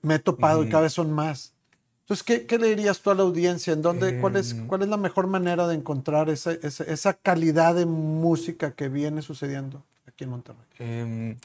Me, 0.01 0.15
he 0.15 0.19
topado 0.19 0.63
y 0.63 0.69
cada 0.69 0.83
vez 0.83 0.93
son 0.93 1.11
más. 1.11 1.53
Entonces, 2.01 2.23
¿qué, 2.23 2.45
¿qué, 2.45 2.57
le 2.57 2.67
dirías 2.67 2.99
tú 2.99 3.11
a 3.11 3.15
la 3.15 3.23
audiencia? 3.23 3.73
¿En 3.73 3.81
dónde, 3.81 4.19
cuál, 4.19 4.35
es, 4.35 4.51
em. 4.51 4.67
¿Cuál 4.67 4.81
es 4.81 4.89
la 4.89 4.97
mejor 4.97 5.27
manera 5.27 5.67
de 5.67 5.75
encontrar 5.75 6.29
esa, 6.29 6.51
esa, 6.51 7.13
calidad 7.13 7.75
de 7.75 7.85
música 7.85 8.73
que 8.73 8.89
viene 8.89 9.21
sucediendo 9.21 9.83
aquí 10.05 10.25
en 10.25 10.29
Monterrey? 10.29 10.65
Em, 10.79 11.37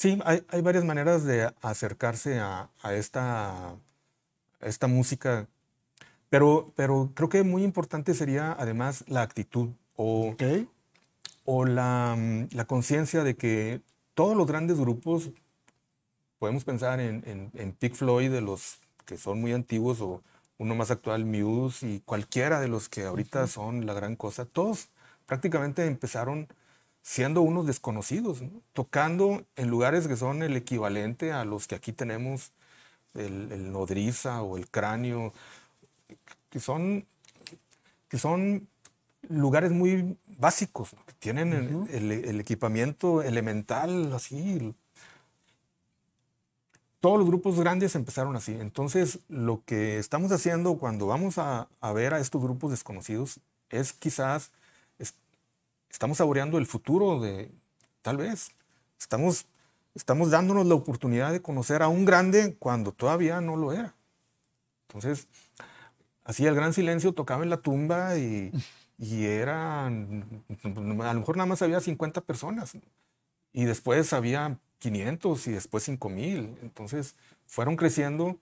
Sí, 0.00 0.18
hay, 0.24 0.62
varias 0.62 0.82
maneras 0.82 1.24
de 1.24 1.52
acercarse 1.60 2.40
a, 2.40 2.70
esta, 2.84 3.76
esta 4.62 4.86
música, 4.86 5.46
pero, 6.30 6.72
pero 6.74 7.10
creo 7.14 7.28
que 7.28 7.42
muy 7.42 7.64
importante 7.64 8.14
sería 8.14 8.56
además 8.58 9.04
la 9.08 9.20
actitud 9.20 9.68
o, 9.96 10.34
o 11.44 11.66
la, 11.66 12.16
la 12.50 12.64
conciencia 12.64 13.24
de 13.24 13.36
que 13.36 13.82
todos 14.14 14.34
los 14.34 14.46
grandes 14.46 14.78
grupos, 14.78 15.32
podemos 16.38 16.64
pensar 16.64 16.98
en, 16.98 17.22
en, 17.26 17.50
en 17.52 17.72
Pink 17.72 17.92
Floyd, 17.92 18.30
de 18.30 18.40
los 18.40 18.78
que 19.04 19.18
son 19.18 19.38
muy 19.38 19.52
antiguos, 19.52 20.00
o 20.00 20.22
uno 20.56 20.74
más 20.74 20.90
actual, 20.90 21.26
Muse, 21.26 21.86
y 21.86 22.00
cualquiera 22.00 22.58
de 22.58 22.68
los 22.68 22.88
que 22.88 23.04
ahorita 23.04 23.46
son 23.48 23.84
la 23.84 23.92
gran 23.92 24.16
cosa, 24.16 24.46
todos 24.46 24.88
prácticamente 25.26 25.84
empezaron 25.84 26.48
siendo 27.02 27.42
unos 27.42 27.66
desconocidos, 27.66 28.42
tocando 28.72 29.44
en 29.56 29.68
lugares 29.68 30.06
que 30.06 30.16
son 30.16 30.42
el 30.42 30.56
equivalente 30.56 31.32
a 31.32 31.44
los 31.44 31.66
que 31.66 31.74
aquí 31.74 31.92
tenemos, 31.92 32.52
el, 33.14 33.72
nodriza 33.72 34.42
o 34.42 34.56
el 34.56 34.68
cráneo, 34.68 35.32
que 36.50 36.60
son, 36.60 37.06
que 38.08 38.18
son 38.18 38.68
lugares 39.28 39.72
muy 39.72 40.16
básicos, 40.38 40.90
que 41.06 41.12
tienen 41.18 41.88
el, 41.90 42.40
equipamiento 42.40 43.22
elemental 43.22 44.12
así. 44.12 44.74
Todos 47.00 47.18
los 47.18 47.26
grupos 47.26 47.58
grandes 47.58 47.94
empezaron 47.94 48.36
así. 48.36 48.52
Entonces, 48.52 49.20
lo 49.28 49.62
que 49.64 49.98
estamos 49.98 50.32
haciendo 50.32 50.76
cuando 50.76 51.06
vamos 51.06 51.38
a, 51.38 51.68
a 51.80 51.92
ver 51.92 52.12
a 52.12 52.20
estos 52.20 52.42
grupos 52.42 52.72
desconocidos 52.72 53.40
es 53.70 53.92
quizás 53.94 54.52
estamos 55.90 56.18
saboreando 56.18 56.58
el 56.58 56.66
futuro 56.66 57.20
de, 57.20 57.50
tal 58.02 58.16
vez, 58.16 58.50
estamos, 58.98 59.46
estamos 59.94 60.30
dándonos 60.30 60.66
la 60.66 60.74
oportunidad 60.74 61.32
de 61.32 61.42
conocer 61.42 61.82
a 61.82 61.88
un 61.88 62.04
grande 62.04 62.56
cuando 62.58 62.92
todavía 62.92 63.40
no 63.40 63.56
lo 63.56 63.72
era. 63.72 63.94
Entonces, 64.88 65.28
así 66.24 66.46
el 66.46 66.54
gran 66.54 66.72
silencio 66.72 67.12
tocaba 67.12 67.42
en 67.42 67.50
la 67.50 67.58
tumba 67.58 68.16
y, 68.16 68.52
y 68.98 69.24
eran, 69.24 70.44
a 70.64 70.68
lo 71.14 71.20
mejor 71.20 71.36
nada 71.36 71.46
más 71.46 71.62
había 71.62 71.80
50 71.80 72.20
personas 72.22 72.72
y 73.52 73.64
después 73.64 74.12
había 74.12 74.58
500 74.78 75.46
y 75.48 75.52
después 75.52 75.84
5000. 75.84 76.58
Entonces, 76.62 77.16
fueron 77.46 77.76
creciendo 77.76 78.38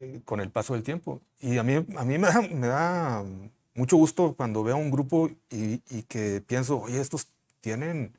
eh, 0.00 0.20
con 0.24 0.40
el 0.40 0.50
paso 0.50 0.74
del 0.74 0.82
tiempo. 0.82 1.20
Y 1.38 1.58
a 1.58 1.62
mí, 1.62 1.74
a 1.74 2.04
mí 2.04 2.18
me 2.18 2.66
da 2.66 3.24
mucho 3.80 3.96
gusto 3.96 4.34
cuando 4.34 4.62
veo 4.62 4.76
un 4.76 4.90
grupo 4.90 5.30
y, 5.48 5.78
que 6.02 6.42
pienso, 6.46 6.82
oye, 6.82 7.00
estos 7.00 7.28
tienen 7.62 8.12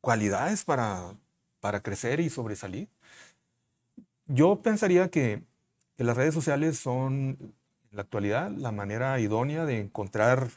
cualidades 0.00 0.64
para, 0.64 1.14
para 1.60 1.80
crecer 1.80 2.18
y 2.18 2.30
sobresalir. 2.30 2.88
Yo 4.26 4.60
pensaría 4.60 5.08
que, 5.08 5.42
las 5.98 6.16
redes 6.16 6.34
sociales 6.34 6.76
son 6.76 7.38
en 7.38 7.54
la 7.92 8.02
actualidad 8.02 8.50
la 8.50 8.72
manera 8.72 9.20
idónea 9.20 9.64
de 9.64 9.78
encontrar 9.78 10.50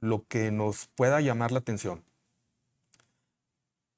lo 0.00 0.26
que 0.26 0.50
nos 0.50 0.88
pueda 0.96 1.20
llamar 1.20 1.52
la 1.52 1.60
atención. 1.60 2.02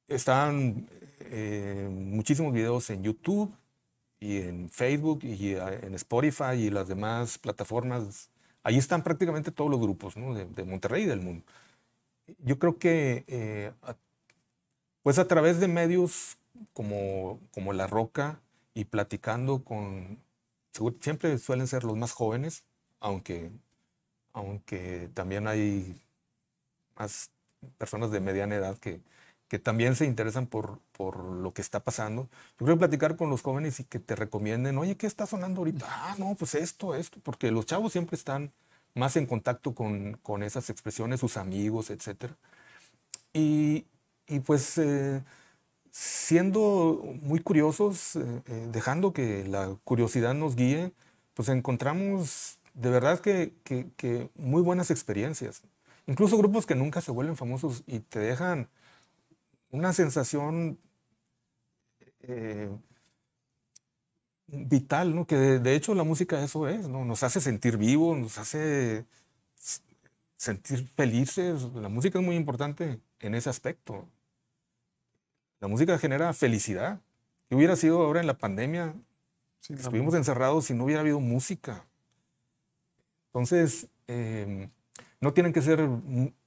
Están 0.08 0.86
eh, 1.20 1.88
muchísimos 1.90 2.52
videos 2.52 2.90
en 2.90 3.02
YouTube 3.02 3.50
y 4.18 4.42
en 4.42 4.68
Facebook 4.68 5.20
y 5.22 5.54
eh, 5.54 5.86
en 5.86 5.94
Spotify 5.94 6.56
y 6.56 6.68
las 6.68 6.86
demás 6.88 7.38
plataformas. 7.38 8.28
Ahí 8.62 8.76
están 8.78 9.02
prácticamente 9.02 9.50
todos 9.50 9.70
los 9.70 9.80
grupos 9.80 10.14
de, 10.14 10.64
Monterrey 10.64 11.04
y 11.04 11.06
del 11.06 11.20
mundo. 11.20 11.44
Yo 12.38 12.58
creo 12.58 12.78
que 12.78 13.24
eh, 13.26 13.72
pues 15.02 15.18
a 15.18 15.26
través 15.26 15.60
de 15.60 15.68
medios 15.68 16.36
como, 16.72 17.40
como 17.52 17.72
La 17.72 17.86
Roca 17.86 18.40
y 18.74 18.84
platicando 18.84 19.64
con, 19.64 20.18
siempre 21.00 21.38
suelen 21.38 21.66
ser 21.66 21.84
los 21.84 21.96
más 21.96 22.12
jóvenes, 22.12 22.64
aunque, 23.00 23.50
aunque 24.32 25.10
también 25.14 25.48
hay 25.48 26.00
más 26.96 27.30
personas 27.78 28.10
de 28.10 28.20
mediana 28.20 28.56
edad 28.56 28.78
que, 28.78 29.00
que 29.50 29.58
también 29.58 29.96
se 29.96 30.06
interesan 30.06 30.46
por, 30.46 30.78
por 30.92 31.24
lo 31.24 31.52
que 31.52 31.60
está 31.60 31.80
pasando. 31.80 32.28
Yo 32.60 32.66
creo 32.66 32.78
platicar 32.78 33.16
con 33.16 33.30
los 33.30 33.42
jóvenes 33.42 33.80
y 33.80 33.84
que 33.84 33.98
te 33.98 34.14
recomienden, 34.14 34.78
oye, 34.78 34.96
¿qué 34.96 35.08
está 35.08 35.26
sonando 35.26 35.62
ahorita? 35.62 35.86
Ah, 35.88 36.14
no, 36.18 36.36
pues 36.36 36.54
esto, 36.54 36.94
esto, 36.94 37.18
porque 37.24 37.50
los 37.50 37.66
chavos 37.66 37.90
siempre 37.90 38.14
están 38.14 38.52
más 38.94 39.16
en 39.16 39.26
contacto 39.26 39.74
con, 39.74 40.18
con 40.22 40.44
esas 40.44 40.70
expresiones, 40.70 41.18
sus 41.18 41.36
amigos, 41.36 41.90
etc. 41.90 42.32
Y, 43.32 43.86
y 44.28 44.38
pues 44.38 44.78
eh, 44.78 45.24
siendo 45.90 47.02
muy 47.20 47.40
curiosos, 47.40 48.14
eh, 48.14 48.42
eh, 48.46 48.68
dejando 48.70 49.12
que 49.12 49.44
la 49.48 49.76
curiosidad 49.82 50.32
nos 50.32 50.54
guíe, 50.54 50.92
pues 51.34 51.48
encontramos 51.48 52.58
de 52.74 52.90
verdad 52.90 53.18
que, 53.18 53.52
que, 53.64 53.88
que 53.96 54.30
muy 54.36 54.62
buenas 54.62 54.92
experiencias. 54.92 55.62
Incluso 56.06 56.38
grupos 56.38 56.66
que 56.66 56.76
nunca 56.76 57.00
se 57.00 57.10
vuelven 57.10 57.36
famosos 57.36 57.82
y 57.88 57.98
te 57.98 58.20
dejan 58.20 58.68
una 59.70 59.92
sensación 59.92 60.78
eh, 62.22 62.70
vital, 64.46 65.14
¿no? 65.14 65.26
Que 65.26 65.36
de, 65.36 65.74
hecho 65.74 65.94
la 65.94 66.04
música 66.04 66.42
eso 66.42 66.68
es, 66.68 66.88
¿no? 66.88 67.04
Nos 67.04 67.22
hace 67.22 67.40
sentir 67.40 67.76
vivos, 67.76 68.18
nos 68.18 68.38
hace 68.38 69.04
sentir 70.36 70.86
felices. 70.96 71.62
La 71.74 71.88
música 71.88 72.18
es 72.18 72.24
muy 72.24 72.36
importante 72.36 73.00
en 73.20 73.34
ese 73.34 73.50
aspecto. 73.50 74.08
La 75.60 75.68
música 75.68 75.98
genera 75.98 76.32
felicidad. 76.32 77.00
¿Qué 77.48 77.54
hubiera 77.54 77.76
sido 77.76 78.02
ahora 78.02 78.20
en 78.20 78.26
la 78.26 78.38
pandemia? 78.38 78.94
Estuvimos 79.68 80.14
encerrados 80.14 80.70
y 80.70 80.74
no 80.74 80.84
hubiera 80.84 81.02
habido 81.02 81.20
música. 81.20 81.84
Entonces, 83.26 83.88
em, 84.06 84.70
no 85.20 85.32
tienen 85.32 85.52
que 85.52 85.62
ser 85.62 85.86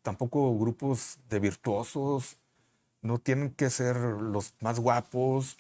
tampoco 0.02 0.58
grupos 0.58 1.20
de 1.30 1.40
virtuosos 1.40 2.38
no 3.04 3.20
tienen 3.20 3.52
que 3.52 3.70
ser 3.70 3.98
los 3.98 4.56
más 4.62 4.80
guapos. 4.80 5.58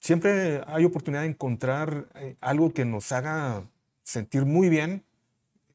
Siempre 0.00 0.62
hay 0.66 0.84
oportunidad 0.84 1.22
de 1.22 1.28
encontrar 1.28 2.08
eh, 2.14 2.36
algo 2.40 2.72
que 2.72 2.84
nos 2.86 3.12
haga 3.12 3.62
sentir 4.02 4.46
muy 4.46 4.68
bien 4.70 5.04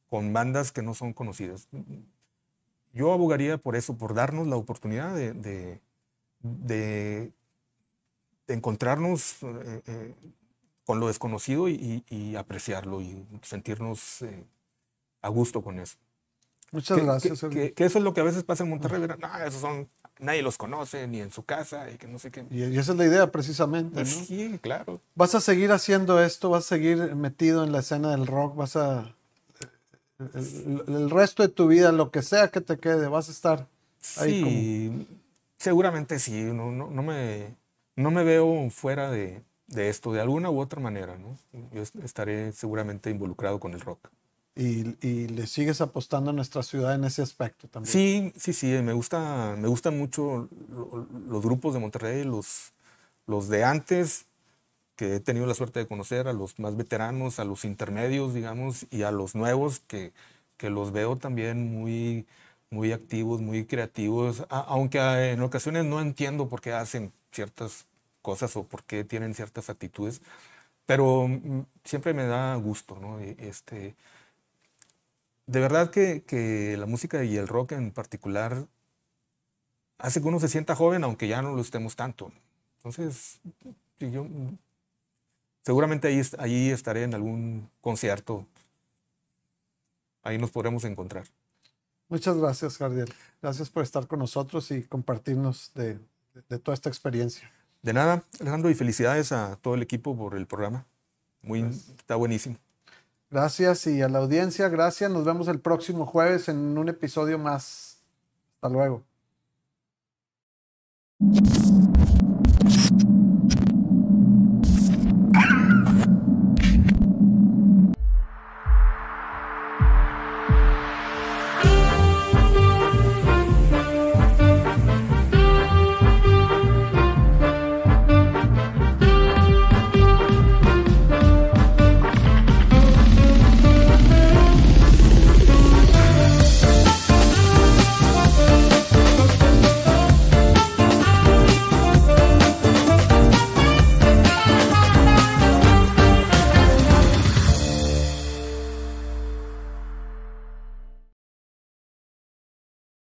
con 0.10 0.34
bandas 0.34 0.72
que 0.72 0.82
no 0.82 0.96
son 0.96 1.14
conocidas. 1.14 1.70
Yo 2.92 3.14
abogaría 3.14 3.58
por 3.58 3.76
eso, 3.76 3.98
por 3.98 4.16
darnos 4.16 4.48
la 4.48 4.56
oportunidad 4.56 5.14
de, 5.16 5.80
encontrarnos 8.48 9.44
eh, 9.44 9.82
eh, 9.86 10.14
con 10.86 11.00
lo 11.00 11.08
desconocido 11.08 11.70
y, 11.70 12.36
apreciarlo 12.36 13.02
y 13.02 13.26
sentirnos 13.44 14.24
a 15.22 15.30
gusto 15.30 15.62
con 15.62 15.80
eso. 15.80 15.98
Muchas 16.72 16.98
gracias. 16.98 17.42
Que, 17.42 17.74
eso 17.78 17.98
es 18.00 18.04
lo 18.04 18.14
que 18.14 18.22
a 18.22 18.24
veces 18.24 18.44
pasa 18.44 18.64
en 18.64 18.70
Monterrey. 18.70 19.08
No, 19.20 19.46
esos 19.46 19.62
son, 19.62 19.88
nadie 20.20 20.42
los 20.42 20.58
conoce, 20.58 21.08
ni 21.08 21.22
en 21.22 21.32
su 21.32 21.44
casa, 21.44 21.90
y 21.90 21.98
que 21.98 22.08
no 22.08 22.20
sé 22.20 22.32
qué. 22.32 22.46
Y, 22.52 22.64
esa 22.78 22.92
es 22.92 22.98
la 22.98 23.06
idea, 23.06 23.32
precisamente. 23.32 23.96
Pues 23.96 24.10
sí, 24.10 24.60
claro. 24.62 25.02
¿Vas 25.16 25.36
a 25.36 25.42
seguir 25.42 25.72
haciendo 25.72 26.22
esto? 26.22 26.50
¿Vas 26.50 26.66
a 26.66 26.68
seguir 26.76 27.16
metido 27.16 27.64
en 27.64 27.72
la 27.72 27.80
escena 27.80 28.12
del 28.12 28.28
rock? 28.28 28.56
¿Vas 28.56 28.76
a. 28.76 29.16
El, 30.18 31.10
resto 31.10 31.44
de 31.44 31.50
tu 31.50 31.68
vida, 31.68 31.92
lo 31.92 32.10
que 32.10 32.22
sea 32.22 32.48
que 32.48 32.62
te 32.62 32.78
quede, 32.78 33.08
vas 33.10 33.28
a 33.28 33.32
estar 33.32 33.68
ahí 34.18 34.44
sí, 34.44 35.08
seguramente 35.58 36.20
sí. 36.20 36.44
No, 36.44 36.72
no, 36.72 36.90
no, 36.90 37.04
me, 37.04 37.54
no 37.98 38.12
me 38.12 38.24
veo 38.24 38.70
fuera 38.70 39.12
de, 39.12 39.44
de 39.68 39.90
esto 39.90 40.14
de 40.14 40.22
alguna 40.22 40.50
u 40.50 40.60
otra 40.62 40.80
manera. 40.80 41.18
¿no? 41.18 41.38
Yo 41.74 41.82
estaré 42.04 42.54
seguramente 42.54 43.10
involucrado 43.10 43.60
con 43.60 43.74
el 43.74 43.82
rock. 43.82 44.10
Y, 44.58 45.28
le 45.28 45.48
sigues 45.48 45.82
apostando 45.82 46.30
a 46.30 46.34
nuestra 46.34 46.64
ciudad 46.64 46.96
en 46.96 47.04
ese 47.04 47.22
aspecto 47.22 47.68
también. 47.68 47.92
Sí, 47.92 48.34
sí, 48.38 48.54
sí, 48.54 48.68
me, 48.82 48.94
gusta, 48.94 49.56
me 49.58 49.68
gustan 49.68 49.98
mucho 49.98 50.48
los 51.28 51.44
grupos 51.44 51.74
de 51.74 51.82
Monterrey, 51.82 52.24
los, 52.24 52.72
los 53.28 53.50
de 53.50 53.66
antes, 53.66 54.28
que 54.96 55.16
he 55.16 55.20
tenido 55.20 55.46
la 55.46 55.56
suerte 55.56 55.80
de 55.80 55.88
conocer, 55.88 56.30
a 56.30 56.34
los 56.34 56.58
más 56.58 56.78
veteranos, 56.78 57.40
a 57.40 57.44
los 57.44 57.66
intermedios, 57.66 58.34
digamos, 58.34 58.88
y 58.92 59.04
a 59.04 59.12
los 59.12 59.36
nuevos, 59.36 59.82
que, 59.82 60.14
que 60.58 60.70
los 60.70 60.94
veo 60.94 61.18
también 61.18 61.70
muy, 61.74 62.26
muy 62.70 62.92
activos, 62.94 63.42
muy 63.42 63.66
creativos, 63.66 64.46
aunque 64.50 65.00
en 65.32 65.42
ocasiones 65.42 65.86
no 65.86 66.00
entiendo 66.02 66.48
por 66.48 66.62
qué 66.62 66.74
hacen 66.74 67.12
ciertas 67.32 67.86
cosas 68.22 68.56
o 68.56 68.64
por 68.64 68.84
qué 68.84 69.04
tienen 69.04 69.34
ciertas 69.36 69.70
actitudes, 69.70 70.22
pero 70.86 71.28
mm, 71.28 71.66
siempre 71.84 72.14
me 72.14 72.26
da 72.26 72.56
gusto, 72.56 72.98
¿no? 73.00 73.20
Este, 73.20 73.96
de 75.48 75.60
verdad 75.60 75.92
que, 75.92 76.76
la 76.78 76.86
música 76.86 77.24
y 77.24 77.38
el 77.38 77.48
rock 77.48 77.74
en 77.74 77.92
particular 77.92 78.68
hace 79.98 80.22
que 80.22 80.28
uno 80.28 80.40
se 80.40 80.48
sienta 80.48 80.76
joven, 80.76 81.04
aunque 81.04 81.28
ya 81.28 81.42
no 81.42 81.56
lo 81.56 81.62
estemos 81.62 81.96
tanto. 81.96 82.32
Entonces, 82.78 83.40
yo 84.00 84.28
seguramente 85.62 86.08
ahí, 86.08 86.22
ahí 86.40 86.70
estaré 86.70 87.04
en 87.04 87.14
algún 87.14 87.70
concierto. 87.82 88.46
Ahí 90.24 90.38
nos 90.38 90.52
podremos 90.52 90.84
encontrar. 90.84 91.26
Muchas 92.08 92.38
gracias, 92.38 92.78
Jardiel. 92.78 93.12
Gracias 93.42 93.70
por 93.70 93.84
estar 93.84 94.08
con 94.08 94.20
nosotros 94.20 94.70
y 94.72 94.84
compartirnos 94.84 95.72
de, 95.74 96.00
de 96.50 96.60
toda 96.60 96.74
esta 96.74 96.90
experiencia. 96.90 97.50
De 97.82 97.94
nada, 97.94 98.24
Alejandro, 98.40 98.70
y 98.70 98.76
felicidades 98.76 99.32
a 99.32 99.58
todo 99.58 99.76
el 99.76 99.82
equipo 99.84 100.16
por 100.18 100.36
el 100.36 100.48
programa. 100.48 100.86
Muy, 101.42 101.62
está 101.62 102.16
buenísimo. 102.16 102.58
Gracias 103.36 103.86
y 103.88 104.02
a 104.02 104.08
la 104.08 104.20
audiencia, 104.20 104.70
gracias. 104.70 105.12
Nos 105.12 105.26
vemos 105.26 105.50
el 105.50 105.60
próximo 105.60 106.06
jueves 106.06 106.48
en 106.48 106.78
un 106.78 106.88
episodio 106.88 107.38
más. 107.38 108.02
Hasta 108.62 108.70
luego. 108.70 109.04